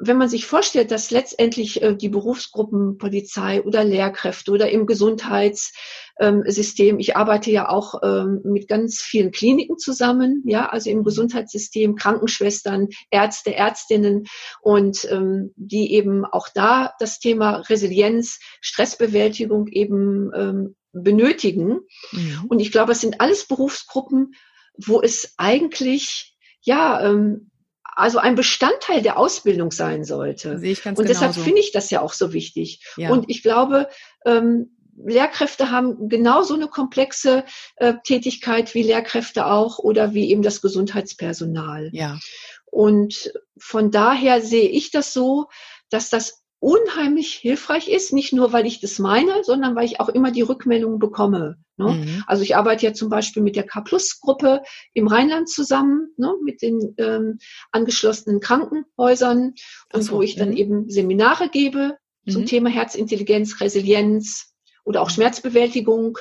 [0.00, 7.00] wenn man sich vorstellt, dass letztendlich äh, die Berufsgruppen Polizei oder Lehrkräfte oder im Gesundheitssystem,
[7.00, 12.90] ich arbeite ja auch ähm, mit ganz vielen Kliniken zusammen, ja, also im Gesundheitssystem, Krankenschwestern,
[13.10, 14.26] Ärzte, Ärztinnen
[14.62, 21.80] und ähm, die eben auch da das Thema Resilienz, Stressbewältigung eben ähm, benötigen.
[22.12, 22.44] Mhm.
[22.48, 24.34] Und ich glaube, es sind alles Berufsgruppen,
[24.76, 27.47] wo es eigentlich ja ähm,
[27.94, 30.58] also ein Bestandteil der Ausbildung sein sollte.
[30.58, 32.84] Sehe ich ganz Und deshalb finde ich das ja auch so wichtig.
[32.96, 33.10] Ja.
[33.10, 33.88] Und ich glaube,
[34.24, 34.70] ähm,
[35.04, 37.44] Lehrkräfte haben genauso eine komplexe
[37.76, 41.90] äh, Tätigkeit wie Lehrkräfte auch oder wie eben das Gesundheitspersonal.
[41.92, 42.18] Ja.
[42.66, 45.46] Und von daher sehe ich das so,
[45.90, 50.08] dass das unheimlich hilfreich ist, nicht nur, weil ich das meine, sondern weil ich auch
[50.08, 51.56] immer die Rückmeldungen bekomme.
[51.76, 51.92] Ne?
[51.92, 52.24] Mhm.
[52.26, 56.34] Also ich arbeite ja zum Beispiel mit der K-Plus-Gruppe im Rheinland zusammen, ne?
[56.42, 57.38] mit den ähm,
[57.70, 59.54] angeschlossenen Krankenhäusern
[59.92, 60.56] und so, wo ich dann mhm.
[60.56, 62.30] eben Seminare gebe mhm.
[62.30, 64.52] zum Thema Herzintelligenz, Resilienz
[64.84, 66.18] oder auch Schmerzbewältigung.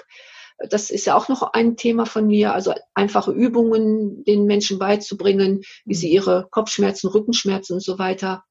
[0.69, 5.61] Das ist ja auch noch ein Thema von mir, also einfache Übungen den Menschen beizubringen,
[5.85, 6.13] wie sie mhm.
[6.13, 8.43] ihre Kopfschmerzen, Rückenschmerzen und so weiter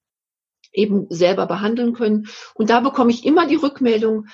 [0.77, 2.29] eben selber behandeln können.
[2.55, 4.27] Und da bekomme ich immer die Rückmeldung,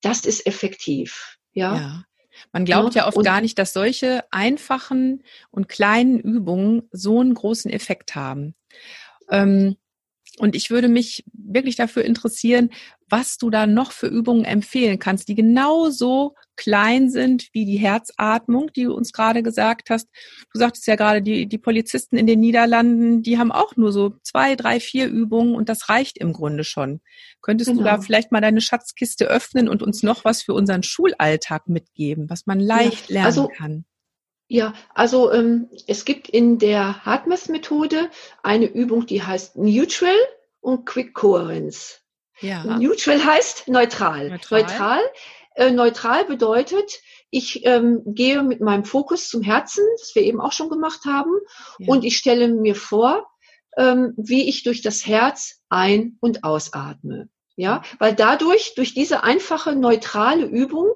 [0.00, 1.38] das ist effektiv.
[1.52, 1.76] Ja.
[1.76, 2.04] ja.
[2.52, 7.20] Man glaubt ja, ja oft und, gar nicht, dass solche einfachen und kleinen Übungen so
[7.20, 8.54] einen großen Effekt haben.
[9.30, 9.76] Ähm,
[10.38, 12.70] und ich würde mich wirklich dafür interessieren,
[13.12, 18.72] was du da noch für Übungen empfehlen kannst, die genauso klein sind wie die Herzatmung,
[18.72, 20.08] die du uns gerade gesagt hast.
[20.54, 24.14] Du sagtest ja gerade, die, die Polizisten in den Niederlanden, die haben auch nur so
[24.22, 27.02] zwei, drei, vier Übungen und das reicht im Grunde schon.
[27.42, 27.82] Könntest genau.
[27.82, 28.02] du da genau.
[28.02, 32.60] vielleicht mal deine Schatzkiste öffnen und uns noch was für unseren Schulalltag mitgeben, was man
[32.60, 33.84] leicht ja, lernen also, kann?
[34.48, 38.08] Ja, also ähm, es gibt in der HeartMath-Methode
[38.42, 40.16] eine Übung, die heißt Neutral
[40.60, 42.01] und Quick Coherence.
[42.42, 42.64] Ja.
[42.64, 44.30] Neutral heißt neutral.
[44.30, 45.00] Neutral, neutral,
[45.54, 47.00] äh, neutral bedeutet,
[47.30, 51.32] ich ähm, gehe mit meinem Fokus zum Herzen, das wir eben auch schon gemacht haben,
[51.78, 51.88] ja.
[51.88, 53.26] und ich stelle mir vor,
[53.78, 57.28] ähm, wie ich durch das Herz ein- und ausatme.
[57.56, 60.94] Ja, weil dadurch, durch diese einfache neutrale Übung,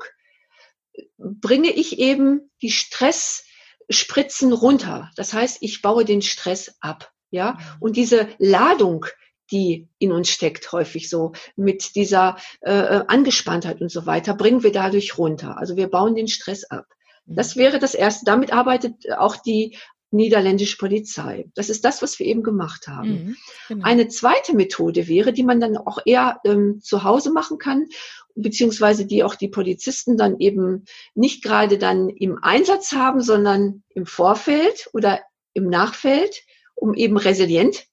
[1.18, 5.10] bringe ich eben die Stressspritzen runter.
[5.16, 7.12] Das heißt, ich baue den Stress ab.
[7.30, 7.58] Ja, mhm.
[7.80, 9.06] und diese Ladung,
[9.50, 14.62] die in uns steckt, häufig so mit dieser äh, äh, Angespanntheit und so weiter, bringen
[14.62, 15.58] wir dadurch runter.
[15.58, 16.86] Also wir bauen den Stress ab.
[17.26, 17.36] Mhm.
[17.36, 18.24] Das wäre das Erste.
[18.24, 19.76] Damit arbeitet auch die
[20.10, 21.48] niederländische Polizei.
[21.54, 23.10] Das ist das, was wir eben gemacht haben.
[23.10, 23.36] Mhm,
[23.68, 23.84] genau.
[23.84, 27.86] Eine zweite Methode wäre, die man dann auch eher ähm, zu Hause machen kann,
[28.34, 34.06] beziehungsweise die auch die Polizisten dann eben nicht gerade dann im Einsatz haben, sondern im
[34.06, 35.20] Vorfeld oder
[35.54, 36.42] im Nachfeld,
[36.74, 37.86] um eben resilient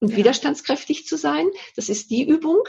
[0.00, 0.16] und ja.
[0.16, 1.48] widerstandskräftig zu sein.
[1.74, 2.62] Das ist die Übung,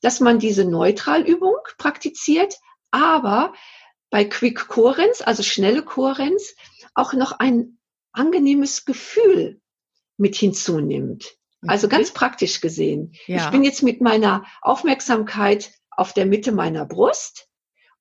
[0.00, 2.56] dass man diese Neutralübung praktiziert,
[2.90, 3.52] aber
[4.10, 6.54] bei Quick Kohärenz, also schnelle Kohärenz,
[6.94, 7.78] auch noch ein
[8.12, 9.60] angenehmes Gefühl
[10.16, 11.36] mit hinzunimmt.
[11.66, 13.14] Also ganz praktisch gesehen.
[13.26, 13.44] Ja.
[13.44, 17.48] Ich bin jetzt mit meiner Aufmerksamkeit auf der Mitte meiner Brust,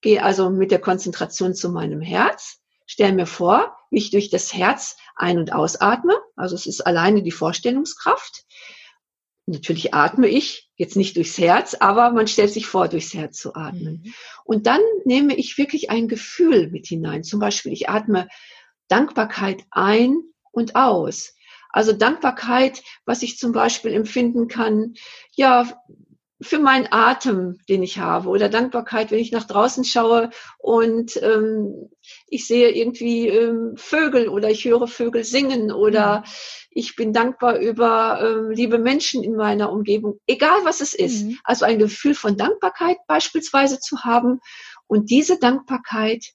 [0.02, 2.58] gehe also mit der Konzentration zu meinem Herz,
[2.88, 6.20] stelle mir vor, wie ich durch das Herz ein- und ausatme.
[6.36, 8.46] Also es ist alleine die Vorstellungskraft.
[9.52, 13.54] Natürlich atme ich, jetzt nicht durchs Herz, aber man stellt sich vor, durchs Herz zu
[13.54, 14.02] atmen.
[14.04, 14.14] Mhm.
[14.46, 17.24] Und dann nehme ich wirklich ein Gefühl mit hinein.
[17.24, 18.30] Zum Beispiel, ich atme
[18.88, 21.36] Dankbarkeit ein und aus.
[21.70, 24.94] Also Dankbarkeit, was ich zum Beispiel empfinden kann,
[25.36, 25.82] ja,
[26.42, 31.90] für meinen Atem, den ich habe, oder Dankbarkeit, wenn ich nach draußen schaue und ähm,
[32.28, 36.24] ich sehe irgendwie ähm, Vögel oder ich höre Vögel singen oder mhm.
[36.72, 41.26] ich bin dankbar über ähm, liebe Menschen in meiner Umgebung, egal was es ist.
[41.26, 41.40] Mhm.
[41.44, 44.40] Also ein Gefühl von Dankbarkeit beispielsweise zu haben
[44.88, 46.26] und diese Dankbarkeit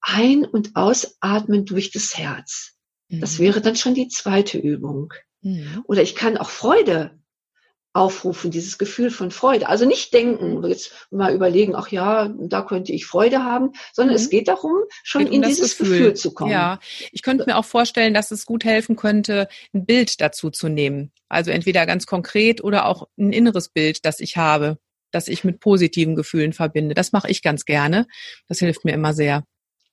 [0.00, 2.74] ein- und ausatmen durch das Herz.
[3.10, 3.44] Das mhm.
[3.44, 5.12] wäre dann schon die zweite Übung.
[5.42, 5.82] Mhm.
[5.86, 7.18] Oder ich kann auch Freude
[7.98, 9.68] aufrufen, dieses Gefühl von Freude.
[9.68, 14.20] Also nicht denken, jetzt mal überlegen, ach ja, da könnte ich Freude haben, sondern mhm.
[14.22, 15.98] es geht darum, schon geht in um dieses Gefühl.
[15.98, 16.14] Gefühl.
[16.14, 16.52] zu kommen.
[16.52, 16.78] Ja,
[17.12, 21.12] ich könnte mir auch vorstellen, dass es gut helfen könnte, ein Bild dazu zu nehmen.
[21.28, 24.78] Also entweder ganz konkret oder auch ein inneres Bild, das ich habe,
[25.10, 26.94] das ich mit positiven Gefühlen verbinde.
[26.94, 28.06] Das mache ich ganz gerne.
[28.48, 29.44] Das hilft mir immer sehr.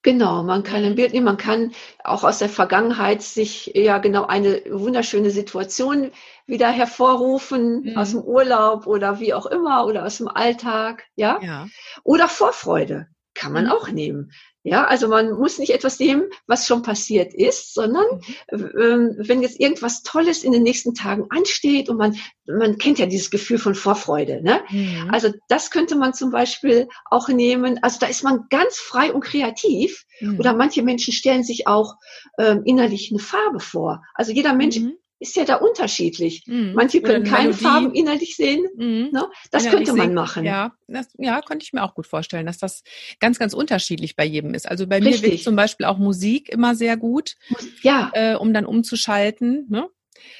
[0.06, 1.72] Genau, man kann ein Bild nehmen, man kann
[2.04, 6.12] auch aus der Vergangenheit sich ja genau eine wunderschöne Situation
[6.46, 7.98] wieder hervorrufen, mhm.
[7.98, 11.40] aus dem Urlaub oder wie auch immer oder aus dem Alltag, ja.
[11.42, 11.68] ja.
[12.04, 13.72] Oder Vorfreude kann man mhm.
[13.72, 14.32] auch nehmen.
[14.64, 18.06] Ja, also man muss nicht etwas nehmen, was schon passiert ist, sondern
[18.52, 18.58] mhm.
[18.58, 22.18] äh, wenn jetzt irgendwas Tolles in den nächsten Tagen ansteht und man,
[22.48, 24.62] man kennt ja dieses Gefühl von Vorfreude, ne?
[24.72, 25.10] Mhm.
[25.12, 27.78] Also das könnte man zum Beispiel auch nehmen.
[27.84, 30.06] Also da ist man ganz frei und kreativ.
[30.20, 30.40] Mhm.
[30.40, 31.94] Oder manche Menschen stellen sich auch
[32.40, 34.02] ähm, innerlich eine Farbe vor.
[34.16, 36.44] Also jeder Mensch mhm ist ja da unterschiedlich.
[36.46, 36.74] Mhm.
[36.74, 37.64] Manche können keine Melodie.
[37.64, 38.66] Farben innerlich sehen.
[38.76, 39.10] Mhm.
[39.12, 39.28] Ne?
[39.52, 40.46] Das innerlich könnte man machen.
[40.46, 42.84] Ja, das, ja, könnte ich mir auch gut vorstellen, dass das
[43.20, 44.70] ganz, ganz unterschiedlich bei jedem ist.
[44.70, 45.22] Also bei Richtig.
[45.22, 47.36] mir wirkt zum Beispiel auch Musik immer sehr gut,
[47.82, 48.12] ja.
[48.14, 49.68] Äh, um dann umzuschalten.
[49.70, 49.90] Ne?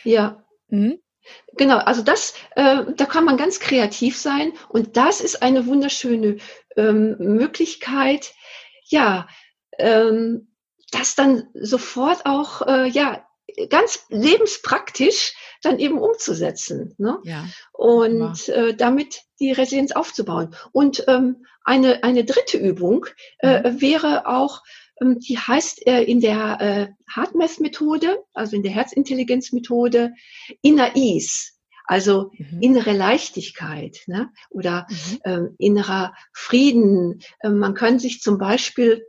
[0.04, 0.44] Ja.
[0.68, 1.00] Mhm.
[1.58, 6.38] Genau, also das, äh, da kann man ganz kreativ sein und das ist eine wunderschöne
[6.76, 8.34] ähm, Möglichkeit,
[8.88, 9.28] ja,
[9.80, 10.52] ähm,
[10.92, 13.26] das dann sofort auch äh, ja
[13.70, 16.96] ganz lebenspraktisch dann eben umzusetzen.
[16.98, 17.20] Ne?
[17.24, 17.46] Ja.
[17.74, 20.56] Und äh, damit die Resilienz aufzubauen.
[20.72, 23.08] Und ähm, eine, eine dritte Übung
[23.40, 23.82] äh, mhm.
[23.82, 24.62] wäre auch,
[25.02, 30.14] ähm, die heißt äh, in der äh, HeartMath-Methode, also in der Herzintelligenz-Methode,
[30.62, 31.52] Inner Ease.
[31.88, 32.62] Also mhm.
[32.62, 34.32] innere Leichtigkeit ne?
[34.50, 35.20] oder mhm.
[35.24, 37.22] ähm, innerer Frieden.
[37.44, 39.06] Ähm, man kann sich zum Beispiel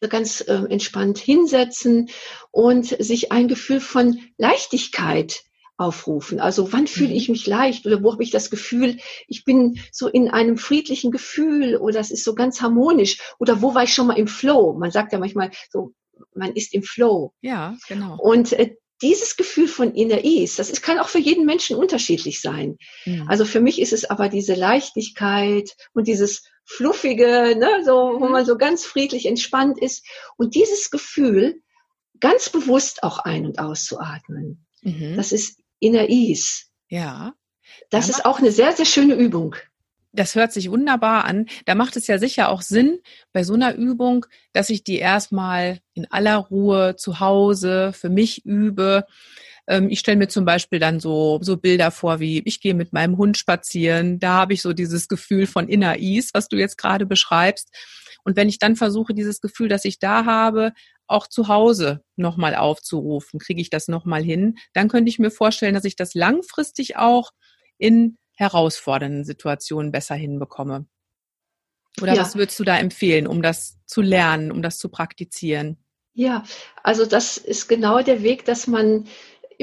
[0.00, 2.10] ganz äh, entspannt hinsetzen
[2.50, 5.42] und sich ein Gefühl von Leichtigkeit
[5.76, 6.40] aufrufen.
[6.40, 7.32] Also wann fühle ich mhm.
[7.32, 11.76] mich leicht oder wo habe ich das Gefühl, ich bin so in einem friedlichen Gefühl
[11.76, 14.74] oder es ist so ganz harmonisch oder wo war ich schon mal im Flow?
[14.74, 15.92] Man sagt ja manchmal so,
[16.34, 17.32] man ist im Flow.
[17.40, 18.16] Ja, genau.
[18.18, 22.40] Und äh, dieses Gefühl von Inner Ease, das ist, kann auch für jeden Menschen unterschiedlich
[22.40, 22.78] sein.
[23.04, 23.26] Mhm.
[23.28, 28.32] Also für mich ist es aber diese Leichtigkeit und dieses fluffige, ne, so, wo mhm.
[28.32, 30.06] man so ganz friedlich entspannt ist.
[30.36, 31.62] Und dieses Gefühl
[32.20, 34.66] ganz bewusst auch ein- und auszuatmen.
[34.82, 35.16] Mhm.
[35.16, 36.64] Das ist Inner Ease.
[36.88, 37.34] Ja.
[37.90, 39.56] Das ja, ist auch eine sehr, sehr schöne Übung.
[40.12, 41.46] Das hört sich wunderbar an.
[41.64, 43.00] Da macht es ja sicher auch Sinn
[43.32, 48.44] bei so einer Übung, dass ich die erstmal in aller Ruhe zu Hause für mich
[48.44, 49.06] übe
[49.66, 52.92] ähm, ich stelle mir zum Beispiel dann so, so Bilder vor, wie ich gehe mit
[52.92, 54.18] meinem Hund spazieren.
[54.18, 57.70] Da habe ich so dieses Gefühl von Inner Ease, was du jetzt gerade beschreibst.
[58.24, 60.72] Und wenn ich dann versuche, dieses Gefühl, das ich da habe,
[61.06, 65.74] auch zu Hause nochmal aufzurufen, kriege ich das nochmal hin, dann könnte ich mir vorstellen,
[65.74, 67.32] dass ich das langfristig auch
[67.78, 70.86] in herausfordernden Situationen besser hinbekomme.
[72.00, 72.22] Oder ja.
[72.22, 75.76] was würdest du da empfehlen, um das zu lernen, um das zu praktizieren?
[76.14, 76.44] Ja,
[76.82, 79.06] also das ist genau der Weg, dass man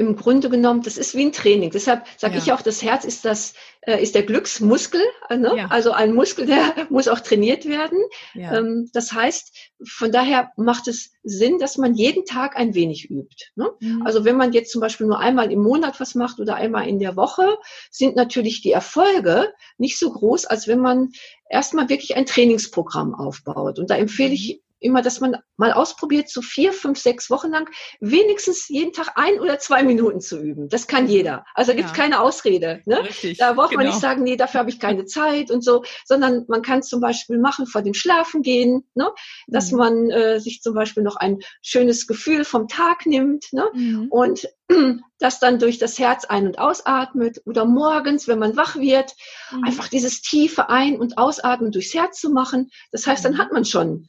[0.00, 1.70] im Grunde genommen, das ist wie ein Training.
[1.70, 2.40] Deshalb sage ja.
[2.42, 5.02] ich auch, das Herz ist das, äh, ist der Glücksmuskel.
[5.28, 5.52] Äh, ne?
[5.58, 5.66] Ja.
[5.66, 7.98] Also ein Muskel, der muss auch trainiert werden.
[8.32, 8.56] Ja.
[8.56, 9.54] Ähm, das heißt,
[9.86, 13.50] von daher macht es Sinn, dass man jeden Tag ein wenig übt.
[13.56, 13.70] Ne?
[13.80, 14.02] Mhm.
[14.06, 16.98] Also wenn man jetzt zum Beispiel nur einmal im Monat was macht oder einmal in
[16.98, 17.58] der Woche,
[17.90, 21.10] sind natürlich die Erfolge nicht so groß, als wenn man
[21.50, 23.78] erstmal wirklich ein Trainingsprogramm aufbaut.
[23.78, 27.50] Und da empfehle ich mhm immer, dass man mal ausprobiert, so vier, fünf, sechs Wochen
[27.50, 27.68] lang
[28.00, 30.68] wenigstens jeden Tag ein oder zwei Minuten zu üben.
[30.68, 31.44] Das kann jeder.
[31.54, 32.02] Also gibt es ja.
[32.02, 32.80] keine Ausrede.
[32.86, 33.04] Ne?
[33.04, 33.82] Richtig, da braucht genau.
[33.82, 36.88] man nicht sagen, nee, dafür habe ich keine Zeit und so, sondern man kann es
[36.88, 39.10] zum Beispiel machen vor dem Schlafen gehen, ne?
[39.46, 39.78] dass mhm.
[39.78, 43.68] man äh, sich zum Beispiel noch ein schönes Gefühl vom Tag nimmt ne?
[43.74, 44.06] Mhm.
[44.10, 44.48] und
[45.18, 49.14] das dann durch das Herz ein- und ausatmet oder morgens, wenn man wach wird,
[49.52, 49.64] mhm.
[49.64, 52.70] einfach dieses tiefe Ein- und Ausatmen durchs Herz zu machen.
[52.92, 53.38] Das heißt, dann mhm.
[53.38, 54.06] hat man schon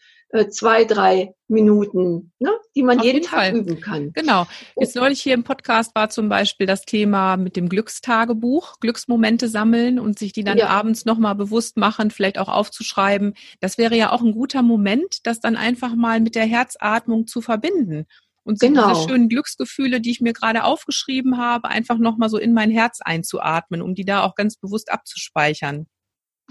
[0.50, 4.14] zwei, drei Minuten, ne, die man Auf jeden, jeden Tag üben kann.
[4.14, 4.48] Genau.
[4.80, 10.00] Jetzt neulich hier im Podcast war zum Beispiel das Thema mit dem Glückstagebuch, Glücksmomente sammeln
[10.00, 10.68] und sich die dann ja.
[10.68, 13.34] abends nochmal bewusst machen, vielleicht auch aufzuschreiben.
[13.60, 17.42] Das wäre ja auch ein guter Moment, das dann einfach mal mit der Herzatmung zu
[17.42, 18.06] verbinden.
[18.44, 18.90] Und so genau.
[18.90, 23.00] diese schönen Glücksgefühle, die ich mir gerade aufgeschrieben habe, einfach nochmal so in mein Herz
[23.02, 25.88] einzuatmen, um die da auch ganz bewusst abzuspeichern.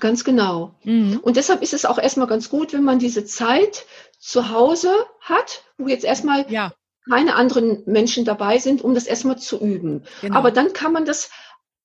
[0.00, 0.74] Ganz genau.
[0.84, 1.20] Mhm.
[1.22, 3.87] Und deshalb ist es auch erstmal ganz gut, wenn man diese Zeit
[4.18, 6.72] zu Hause hat, wo jetzt erstmal ja.
[7.08, 10.04] keine anderen Menschen dabei sind, um das erstmal zu üben.
[10.22, 10.37] Genau.
[10.37, 11.31] Aber dann kann man das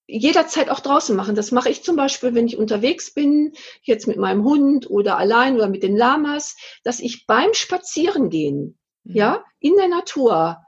[0.07, 1.35] jederzeit auch draußen machen.
[1.35, 5.55] Das mache ich zum Beispiel, wenn ich unterwegs bin, jetzt mit meinem Hund oder allein
[5.55, 9.15] oder mit den Lamas, dass ich beim Spazierengehen, mhm.
[9.15, 10.61] ja, in der Natur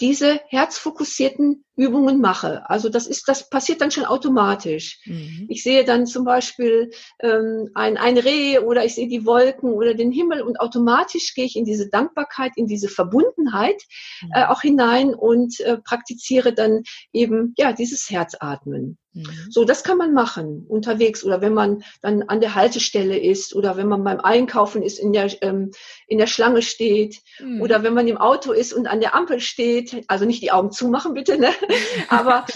[0.00, 2.68] diese herzfokussierten Übungen mache.
[2.68, 5.00] Also das ist, das passiert dann schon automatisch.
[5.06, 5.46] Mhm.
[5.48, 9.94] Ich sehe dann zum Beispiel ähm, ein, ein Reh oder ich sehe die Wolken oder
[9.94, 13.80] den Himmel und automatisch gehe ich in diese Dankbarkeit, in diese Verbundenheit
[14.22, 14.30] mhm.
[14.34, 18.98] äh, auch hinein und äh, praktiziere dann eben ja dieses Herzatmen.
[19.18, 19.50] Mhm.
[19.50, 23.76] So, das kann man machen unterwegs oder wenn man dann an der Haltestelle ist oder
[23.76, 25.70] wenn man beim Einkaufen ist, in der, ähm,
[26.06, 27.60] in der Schlange steht mhm.
[27.62, 30.04] oder wenn man im Auto ist und an der Ampel steht.
[30.08, 31.50] Also nicht die Augen zumachen, bitte, ne?
[32.08, 32.46] aber,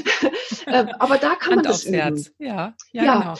[0.67, 1.95] äh, aber da kann Hand man das üben.
[1.95, 2.33] Herz.
[2.39, 3.21] Ja, ja, ja.
[3.21, 3.35] Genau.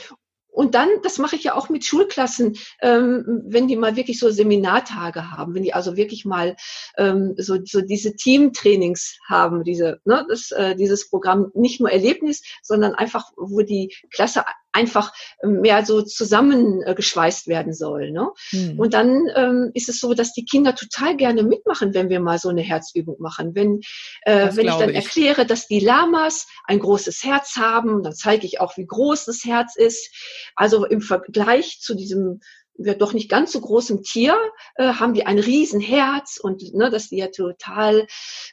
[0.53, 4.29] Und dann, das mache ich ja auch mit Schulklassen, ähm, wenn die mal wirklich so
[4.29, 6.55] Seminartage haben, wenn die also wirklich mal
[6.95, 12.43] ähm, so, so diese Teamtrainings haben, diese, ne, das, äh, dieses Programm nicht nur Erlebnis,
[12.61, 14.43] sondern einfach, wo die Klasse
[14.73, 15.13] einfach
[15.43, 18.11] mehr so zusammengeschweißt werden soll.
[18.11, 18.29] Ne?
[18.51, 18.79] Mhm.
[18.79, 22.39] Und dann ähm, ist es so, dass die Kinder total gerne mitmachen, wenn wir mal
[22.39, 23.55] so eine Herzübung machen.
[23.55, 23.81] Wenn,
[24.23, 24.95] äh, wenn ich dann ich.
[24.95, 29.45] erkläre, dass die Lamas ein großes Herz haben, dann zeige ich auch, wie groß das
[29.45, 30.09] Herz ist.
[30.55, 32.39] Also im Vergleich zu diesem
[32.77, 34.35] doch nicht ganz so großem Tier,
[34.75, 38.07] äh, haben die ein Riesenherz und ne, dass die ja total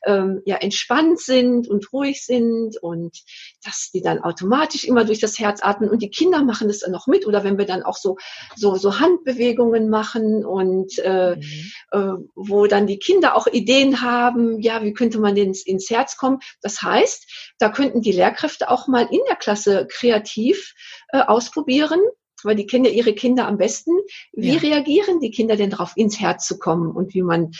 [0.05, 3.17] ähm, ja entspannt sind und ruhig sind und
[3.65, 6.93] dass die dann automatisch immer durch das Herz atmen und die Kinder machen das dann
[6.93, 8.17] noch mit oder wenn wir dann auch so
[8.57, 11.73] so so Handbewegungen machen und äh, mhm.
[11.93, 15.89] äh, wo dann die Kinder auch Ideen haben, ja wie könnte man denn ins, ins
[15.89, 16.39] Herz kommen?
[16.61, 20.75] Das heißt, da könnten die Lehrkräfte auch mal in der Klasse kreativ
[21.09, 22.01] äh, ausprobieren
[22.45, 23.93] weil die kennen ja ihre Kinder am besten.
[24.33, 24.61] Wie ja.
[24.61, 27.53] reagieren die Kinder denn darauf, ins Herz zu kommen und wie man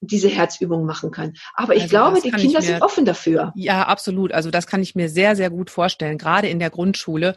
[0.00, 1.34] diese Herzübung machen kann.
[1.54, 3.52] Aber ich also glaube, die Kinder mir, sind offen dafür.
[3.56, 4.32] Ja, absolut.
[4.32, 7.34] Also das kann ich mir sehr, sehr gut vorstellen, gerade in der Grundschule.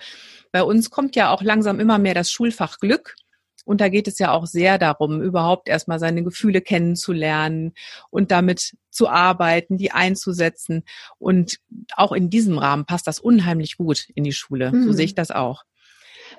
[0.52, 3.16] Bei uns kommt ja auch langsam immer mehr das Schulfach Glück.
[3.66, 7.74] Und da geht es ja auch sehr darum, überhaupt erstmal seine Gefühle kennenzulernen
[8.10, 10.84] und damit zu arbeiten, die einzusetzen.
[11.20, 11.60] Und
[11.96, 14.72] auch in diesem Rahmen passt das unheimlich gut in die Schule.
[14.72, 14.86] Mhm.
[14.86, 15.66] So sehe ich das auch.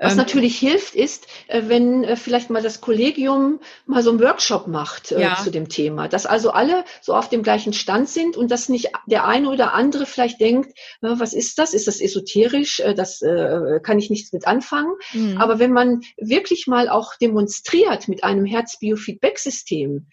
[0.02, 4.20] Was ähm, natürlich hilft, ist, äh, wenn äh, vielleicht mal das Kollegium mal so einen
[4.20, 5.38] Workshop macht äh, ja.
[5.42, 8.88] zu dem Thema, dass also alle so auf dem gleichen Stand sind und dass nicht
[9.04, 11.74] der eine oder andere vielleicht denkt, was ist das?
[11.74, 12.82] Ist das esoterisch?
[12.96, 13.20] Das
[13.82, 14.92] kann ich nichts mit anfangen.
[15.12, 15.36] Mhm.
[15.38, 20.06] Aber wenn man wirklich mal auch demonstriert mit einem Herzbiofeedback-System,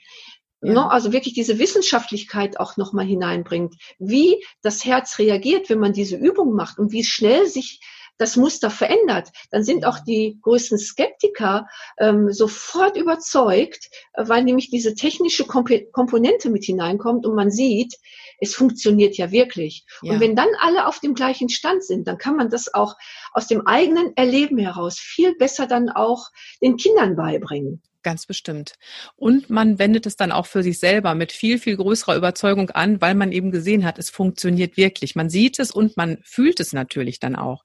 [0.61, 0.73] ja.
[0.73, 6.15] Ne, also wirklich diese Wissenschaftlichkeit auch nochmal hineinbringt, wie das Herz reagiert, wenn man diese
[6.15, 7.79] Übung macht und wie schnell sich
[8.17, 11.67] das Muster verändert, dann sind auch die größten Skeptiker
[11.99, 17.95] ähm, sofort überzeugt, weil nämlich diese technische Komp Komponente mit hineinkommt und man sieht,
[18.39, 19.85] es funktioniert ja wirklich.
[20.01, 20.13] Ja.
[20.13, 22.95] Und wenn dann alle auf dem gleichen Stand sind, dann kann man das auch
[23.33, 26.27] aus dem eigenen Erleben heraus viel besser dann auch
[26.61, 27.81] den Kindern beibringen.
[28.03, 28.73] Ganz bestimmt.
[29.15, 33.01] Und man wendet es dann auch für sich selber mit viel, viel größerer Überzeugung an,
[33.01, 35.15] weil man eben gesehen hat, es funktioniert wirklich.
[35.15, 37.63] Man sieht es und man fühlt es natürlich dann auch.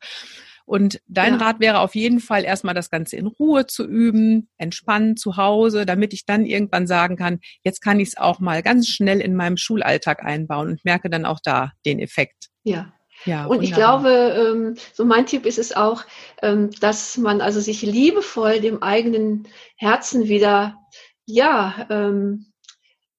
[0.65, 1.39] Und dein ja.
[1.39, 5.87] Rat wäre auf jeden Fall erstmal das Ganze in Ruhe zu üben, entspannen zu Hause,
[5.87, 9.35] damit ich dann irgendwann sagen kann, jetzt kann ich es auch mal ganz schnell in
[9.35, 12.49] meinem Schulalltag einbauen und merke dann auch da den Effekt.
[12.65, 12.93] Ja,
[13.25, 16.05] ja, und ich glaube, ähm, so mein Tipp ist es auch,
[16.43, 20.79] ähm, dass man also sich liebevoll dem eigenen Herzen wieder,
[21.25, 22.52] ja, ähm,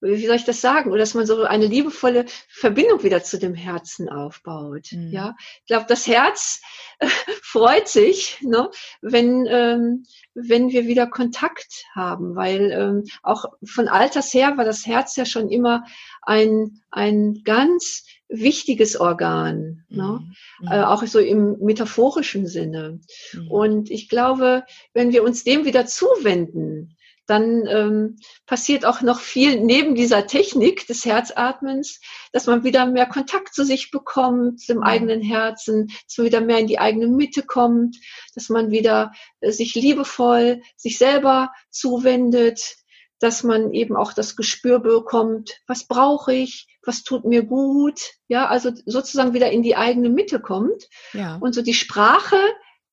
[0.04, 3.56] wie soll ich das sagen, oder dass man so eine liebevolle Verbindung wieder zu dem
[3.56, 4.92] Herzen aufbaut.
[4.92, 5.12] Mhm.
[5.12, 6.62] Ja, ich glaube, das Herz
[7.00, 7.08] äh,
[7.42, 8.70] freut sich, ne,
[9.02, 14.86] wenn ähm, wenn wir wieder Kontakt haben, weil ähm, auch von Alters her war das
[14.86, 15.86] Herz ja schon immer
[16.22, 20.20] ein ein ganz wichtiges Organ, ne?
[20.60, 20.68] mhm.
[20.68, 20.76] ne?
[20.76, 23.00] äh, auch so im metaphorischen Sinne.
[23.34, 23.52] Mhm.
[23.52, 29.62] Und ich glaube, wenn wir uns dem wieder zuwenden, dann ähm, passiert auch noch viel
[29.62, 32.02] neben dieser Technik des Herzatmens,
[32.32, 34.84] dass man wieder mehr Kontakt zu sich bekommt, zum mhm.
[34.84, 37.98] eigenen Herzen, dass man wieder mehr in die eigene Mitte kommt,
[38.36, 42.76] dass man wieder äh, sich liebevoll sich selber zuwendet,
[43.20, 48.48] dass man eben auch das Gespür bekommt, was brauche ich, was tut mir gut, ja,
[48.48, 50.90] also sozusagen wieder in die eigene Mitte kommt.
[51.14, 51.38] Ja.
[51.38, 52.36] Und so die Sprache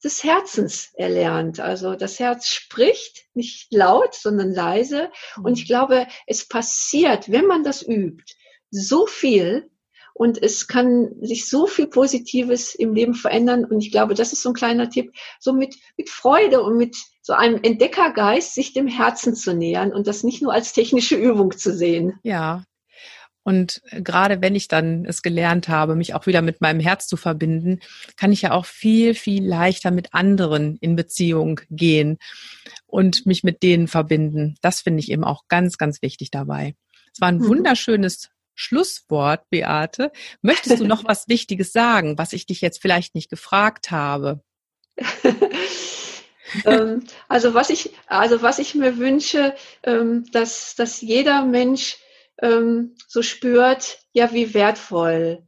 [0.03, 1.61] des Herzens erlernt.
[1.61, 5.11] Also das Herz spricht nicht laut, sondern leise.
[5.43, 5.69] Und ich mhm.
[5.69, 8.35] glaube, es passiert, wenn man das übt,
[8.71, 9.71] so viel
[10.15, 13.65] und es kann sich so viel Positives im Leben verändern.
[13.65, 16.97] Und ich glaube, das ist so ein kleiner Tipp, so mit, mit Freude und mit
[17.23, 21.57] so einem Entdeckergeist sich dem Herzen zu nähern und das nicht nur als technische Übung
[21.57, 22.19] zu sehen.
[22.23, 22.65] Ja,
[23.51, 27.17] und gerade wenn ich dann es gelernt habe, mich auch wieder mit meinem Herz zu
[27.17, 27.81] verbinden,
[28.17, 32.19] kann ich ja auch viel, viel leichter mit anderen in Beziehung gehen
[32.87, 34.55] und mich mit denen verbinden.
[34.63, 36.77] Das finde ich eben auch ganz, ganz wichtig dabei.
[37.13, 37.49] Es war ein mhm.
[37.49, 40.13] wunderschönes Schlusswort, Beate.
[40.43, 44.45] Möchtest du noch was Wichtiges sagen, was ich dich jetzt vielleicht nicht gefragt habe?
[46.67, 51.97] ähm, also was ich, also was ich mir wünsche, ähm, dass, dass jeder Mensch
[52.41, 55.43] ähm, so spürt, ja, wie wertvoll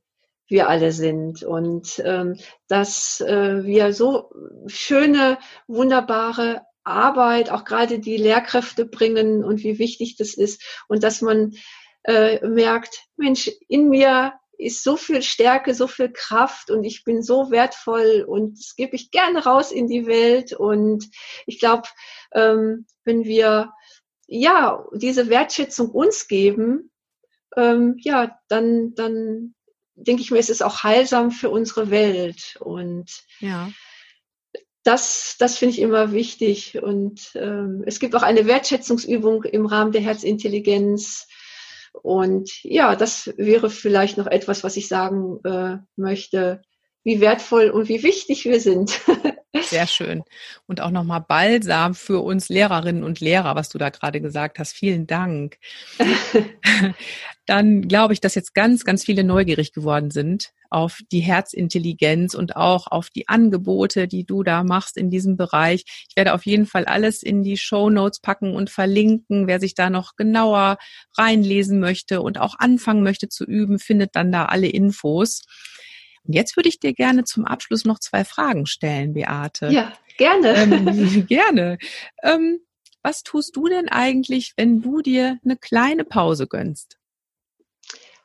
[0.48, 2.38] wir alle sind und ähm,
[2.68, 4.30] dass äh, wir so
[4.66, 11.22] schöne, wunderbare Arbeit, auch gerade die Lehrkräfte bringen und wie wichtig das ist und dass
[11.22, 11.54] man
[12.04, 17.22] äh, merkt, Mensch, in mir ist so viel Stärke, so viel Kraft und ich bin
[17.22, 20.52] so wertvoll und das gebe ich gerne raus in die Welt.
[20.52, 21.10] Und
[21.46, 21.88] ich glaube,
[22.32, 23.72] ähm, wenn wir
[24.26, 26.90] ja diese Wertschätzung uns geben,
[27.56, 29.54] ähm, ja, dann, dann
[29.94, 32.56] denke ich mir, es ist auch heilsam für unsere Welt.
[32.60, 33.10] Und
[33.40, 33.70] ja.
[34.84, 36.82] das, das finde ich immer wichtig.
[36.82, 41.26] Und ähm, es gibt auch eine Wertschätzungsübung im Rahmen der Herzintelligenz.
[42.02, 46.62] Und ja, das wäre vielleicht noch etwas, was ich sagen äh, möchte,
[47.04, 49.00] wie wertvoll und wie wichtig wir sind.
[49.72, 50.22] Sehr schön.
[50.66, 54.74] Und auch nochmal Balsam für uns Lehrerinnen und Lehrer, was du da gerade gesagt hast.
[54.74, 55.56] Vielen Dank.
[57.46, 62.56] Dann glaube ich, dass jetzt ganz, ganz viele neugierig geworden sind auf die Herzintelligenz und
[62.56, 65.84] auch auf die Angebote, die du da machst in diesem Bereich.
[66.08, 69.46] Ich werde auf jeden Fall alles in die Show Notes packen und verlinken.
[69.46, 70.78] Wer sich da noch genauer
[71.16, 75.42] reinlesen möchte und auch anfangen möchte zu üben, findet dann da alle Infos.
[76.26, 79.68] Und jetzt würde ich dir gerne zum Abschluss noch zwei Fragen stellen, Beate.
[79.68, 80.54] Ja, gerne.
[80.54, 81.78] Ähm, gerne.
[82.22, 82.60] Ähm,
[83.02, 86.98] was tust du denn eigentlich, wenn du dir eine kleine Pause gönnst?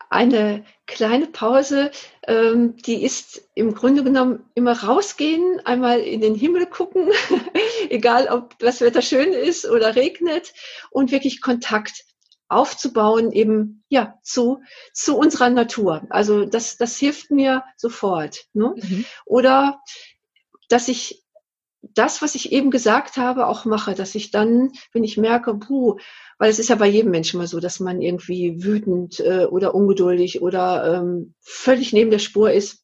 [0.09, 1.91] Eine kleine Pause,
[2.27, 7.09] ähm, die ist im Grunde genommen immer rausgehen, einmal in den Himmel gucken,
[7.89, 10.53] egal ob das Wetter schön ist oder regnet
[10.91, 12.05] und wirklich Kontakt
[12.49, 14.61] aufzubauen eben ja zu
[14.93, 16.05] zu unserer Natur.
[16.09, 18.45] Also das das hilft mir sofort.
[18.53, 18.75] Ne?
[18.75, 19.05] Mhm.
[19.25, 19.81] Oder
[20.69, 21.23] dass ich
[21.93, 25.97] das, was ich eben gesagt habe, auch mache, dass ich dann, wenn ich merke, puh,
[26.37, 29.73] weil es ist ja bei jedem Menschen mal so, dass man irgendwie wütend äh, oder
[29.73, 32.83] ungeduldig oder ähm, völlig neben der Spur ist,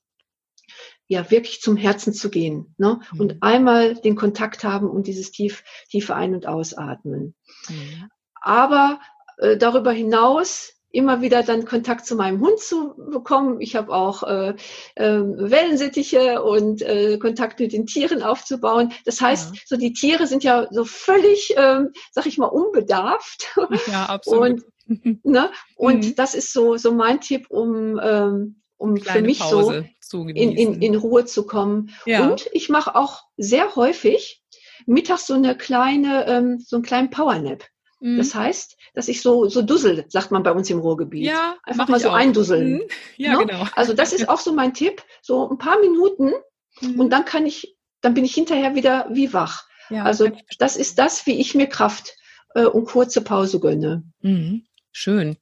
[1.08, 3.00] ja wirklich zum Herzen zu gehen ne?
[3.12, 3.20] Mhm.
[3.20, 7.36] und einmal den Kontakt haben und dieses tief tiefe Ein- und Ausatmen.
[7.70, 8.10] Mhm.
[8.42, 9.00] Aber
[9.44, 13.60] äh, darüber hinaus immer wieder dann Kontakt zu meinem Hund zu bekommen.
[13.60, 14.54] Ich habe auch äh,
[14.96, 18.94] äh, Wellensittiche und äh, Kontakt mit den Tieren aufzubauen.
[19.04, 19.62] Das heißt, ja.
[19.66, 23.56] so die Tiere sind ja so völlig, ähm, sag ich mal, unbedarft.
[23.88, 24.64] Ja, absolut.
[24.88, 25.50] Und, ne?
[25.76, 26.16] und mhm.
[26.16, 30.80] das ist so, so mein Tipp, um, ähm, um für mich Pause so in, in,
[30.80, 31.90] in Ruhe zu kommen.
[32.06, 32.30] Ja.
[32.30, 34.44] Und ich mache auch sehr häufig
[34.86, 37.64] mittags so eine kleine, ähm, so einen kleinen Powernap.
[38.04, 38.18] Mhm.
[38.18, 41.24] Das heißt, dass ich so, so dussel, sagt man bei uns im Ruhrgebiet.
[41.24, 42.16] Ja, einfach mal so auch.
[42.16, 42.74] eindusseln.
[42.74, 42.82] Mhm.
[43.16, 43.46] Ja, ne?
[43.46, 43.66] genau.
[43.78, 45.02] Also das ist auch so mein Tipp.
[45.22, 46.34] So ein paar Minuten
[46.82, 47.00] mhm.
[47.00, 49.70] und dann kann ich, dann bin ich hinterher wieder wie wach.
[49.90, 50.30] Ja, also
[50.60, 52.18] das ist das, wie ich mir Kraft
[52.56, 54.04] äh, und kurze Pause gönne.
[54.20, 54.66] Mhm.
[54.92, 55.38] Schön.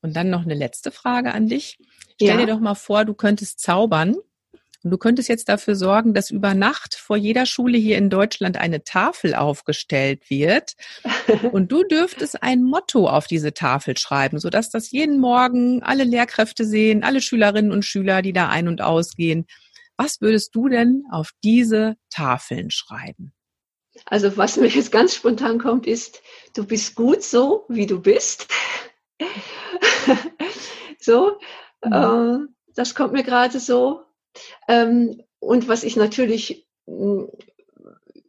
[0.00, 1.78] Und dann noch eine letzte Frage an dich.
[2.14, 2.36] Stell ja.
[2.38, 4.16] dir doch mal vor, du könntest zaubern
[4.84, 8.58] und du könntest jetzt dafür sorgen, dass über Nacht vor jeder Schule hier in Deutschland
[8.58, 10.74] eine Tafel aufgestellt wird.
[11.52, 16.66] Und du dürftest ein Motto auf diese Tafel schreiben, sodass das jeden Morgen alle Lehrkräfte
[16.66, 19.46] sehen, alle Schülerinnen und Schüler, die da ein- und ausgehen.
[19.96, 23.32] Was würdest du denn auf diese Tafeln schreiben?
[24.06, 26.20] Also was mir jetzt ganz spontan kommt, ist,
[26.54, 28.48] du bist gut so, wie du bist.
[30.98, 31.38] so,
[31.82, 31.92] mhm.
[31.92, 32.38] äh,
[32.74, 34.02] das kommt mir gerade so.
[34.68, 37.30] Ähm, und was ich natürlich hm,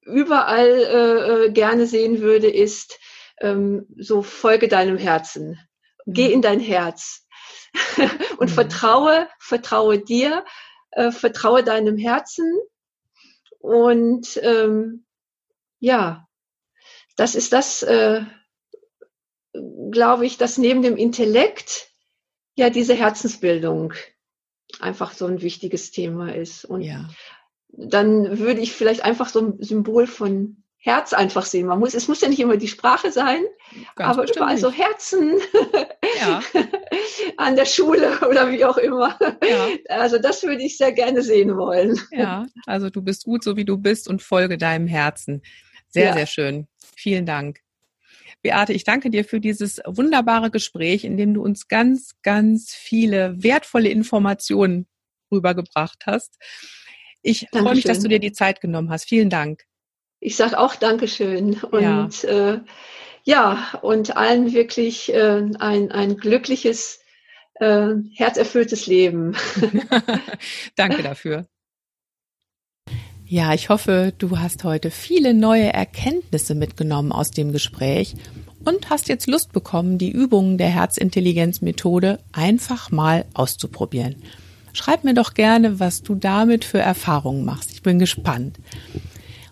[0.05, 2.99] überall äh, äh, gerne sehen würde, ist
[3.41, 5.59] ähm, so folge deinem Herzen.
[6.05, 6.33] Geh mhm.
[6.33, 7.25] in dein Herz
[8.37, 8.53] und mhm.
[8.53, 10.45] vertraue, vertraue dir,
[10.91, 12.59] äh, vertraue deinem Herzen
[13.65, 15.05] und ähm,
[15.79, 16.27] ja,
[17.15, 18.21] das ist das, äh,
[19.91, 21.89] glaube ich, dass neben dem Intellekt
[22.55, 23.93] ja diese Herzensbildung
[24.79, 26.65] einfach so ein wichtiges Thema ist.
[26.65, 27.09] Und ja.
[27.69, 31.65] dann würde ich vielleicht einfach so ein Symbol von Herz einfach sehen.
[31.65, 33.43] Man muss, es muss ja nicht immer die Sprache sein,
[33.95, 34.61] Ganz aber überall nicht.
[34.61, 35.39] so Herzen
[36.19, 36.41] ja.
[37.37, 39.17] an der Schule oder wie auch immer.
[39.43, 39.67] Ja.
[39.89, 41.99] Also das würde ich sehr gerne sehen wollen.
[42.11, 45.41] Ja, also du bist gut so wie du bist und folge deinem Herzen.
[45.89, 46.13] Sehr, ja.
[46.13, 46.67] sehr schön.
[46.95, 47.64] Vielen Dank.
[48.45, 53.41] Beate, ich danke dir für dieses wunderbare Gespräch, in dem du uns ganz, ganz viele
[53.41, 54.85] wertvolle Informationen
[55.31, 56.37] rübergebracht hast.
[57.23, 57.63] Ich Dankeschön.
[57.63, 59.09] freue mich, dass du dir die Zeit genommen hast.
[59.09, 59.63] Vielen Dank.
[60.19, 62.59] Ich sage auch Dankeschön und ja, äh,
[63.23, 66.99] ja und allen wirklich äh, ein, ein glückliches
[67.55, 69.35] äh, herzerfülltes Leben.
[70.75, 71.47] Danke dafür.
[73.27, 78.15] Ja, ich hoffe, du hast heute viele neue Erkenntnisse mitgenommen aus dem Gespräch
[78.63, 84.17] und hast jetzt Lust bekommen, die Übungen der Herzintelligenzmethode einfach mal auszuprobieren.
[84.73, 87.71] Schreib mir doch gerne, was du damit für Erfahrungen machst.
[87.71, 88.59] Ich bin gespannt.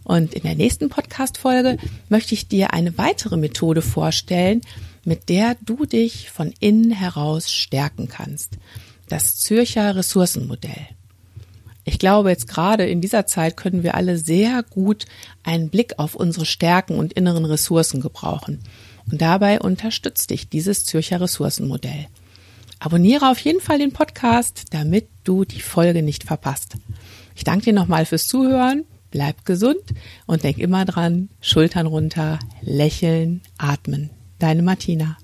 [0.03, 1.77] Und in der nächsten Podcast-Folge
[2.09, 4.61] möchte ich dir eine weitere Methode vorstellen,
[5.03, 8.59] mit der du dich von innen heraus stärken kannst.
[9.07, 10.89] Das Zürcher Ressourcenmodell.
[11.85, 15.05] Ich glaube, jetzt gerade in dieser Zeit können wir alle sehr gut
[15.43, 18.59] einen Blick auf unsere Stärken und inneren Ressourcen gebrauchen.
[19.11, 22.07] Und dabei unterstützt dich dieses Zürcher Ressourcenmodell.
[22.79, 26.75] Abonniere auf jeden Fall den Podcast, damit du die Folge nicht verpasst.
[27.35, 29.83] Ich danke dir nochmal fürs Zuhören, bleib gesund
[30.25, 34.09] und denk immer dran, Schultern runter, lächeln, atmen.
[34.39, 35.17] Deine Martina.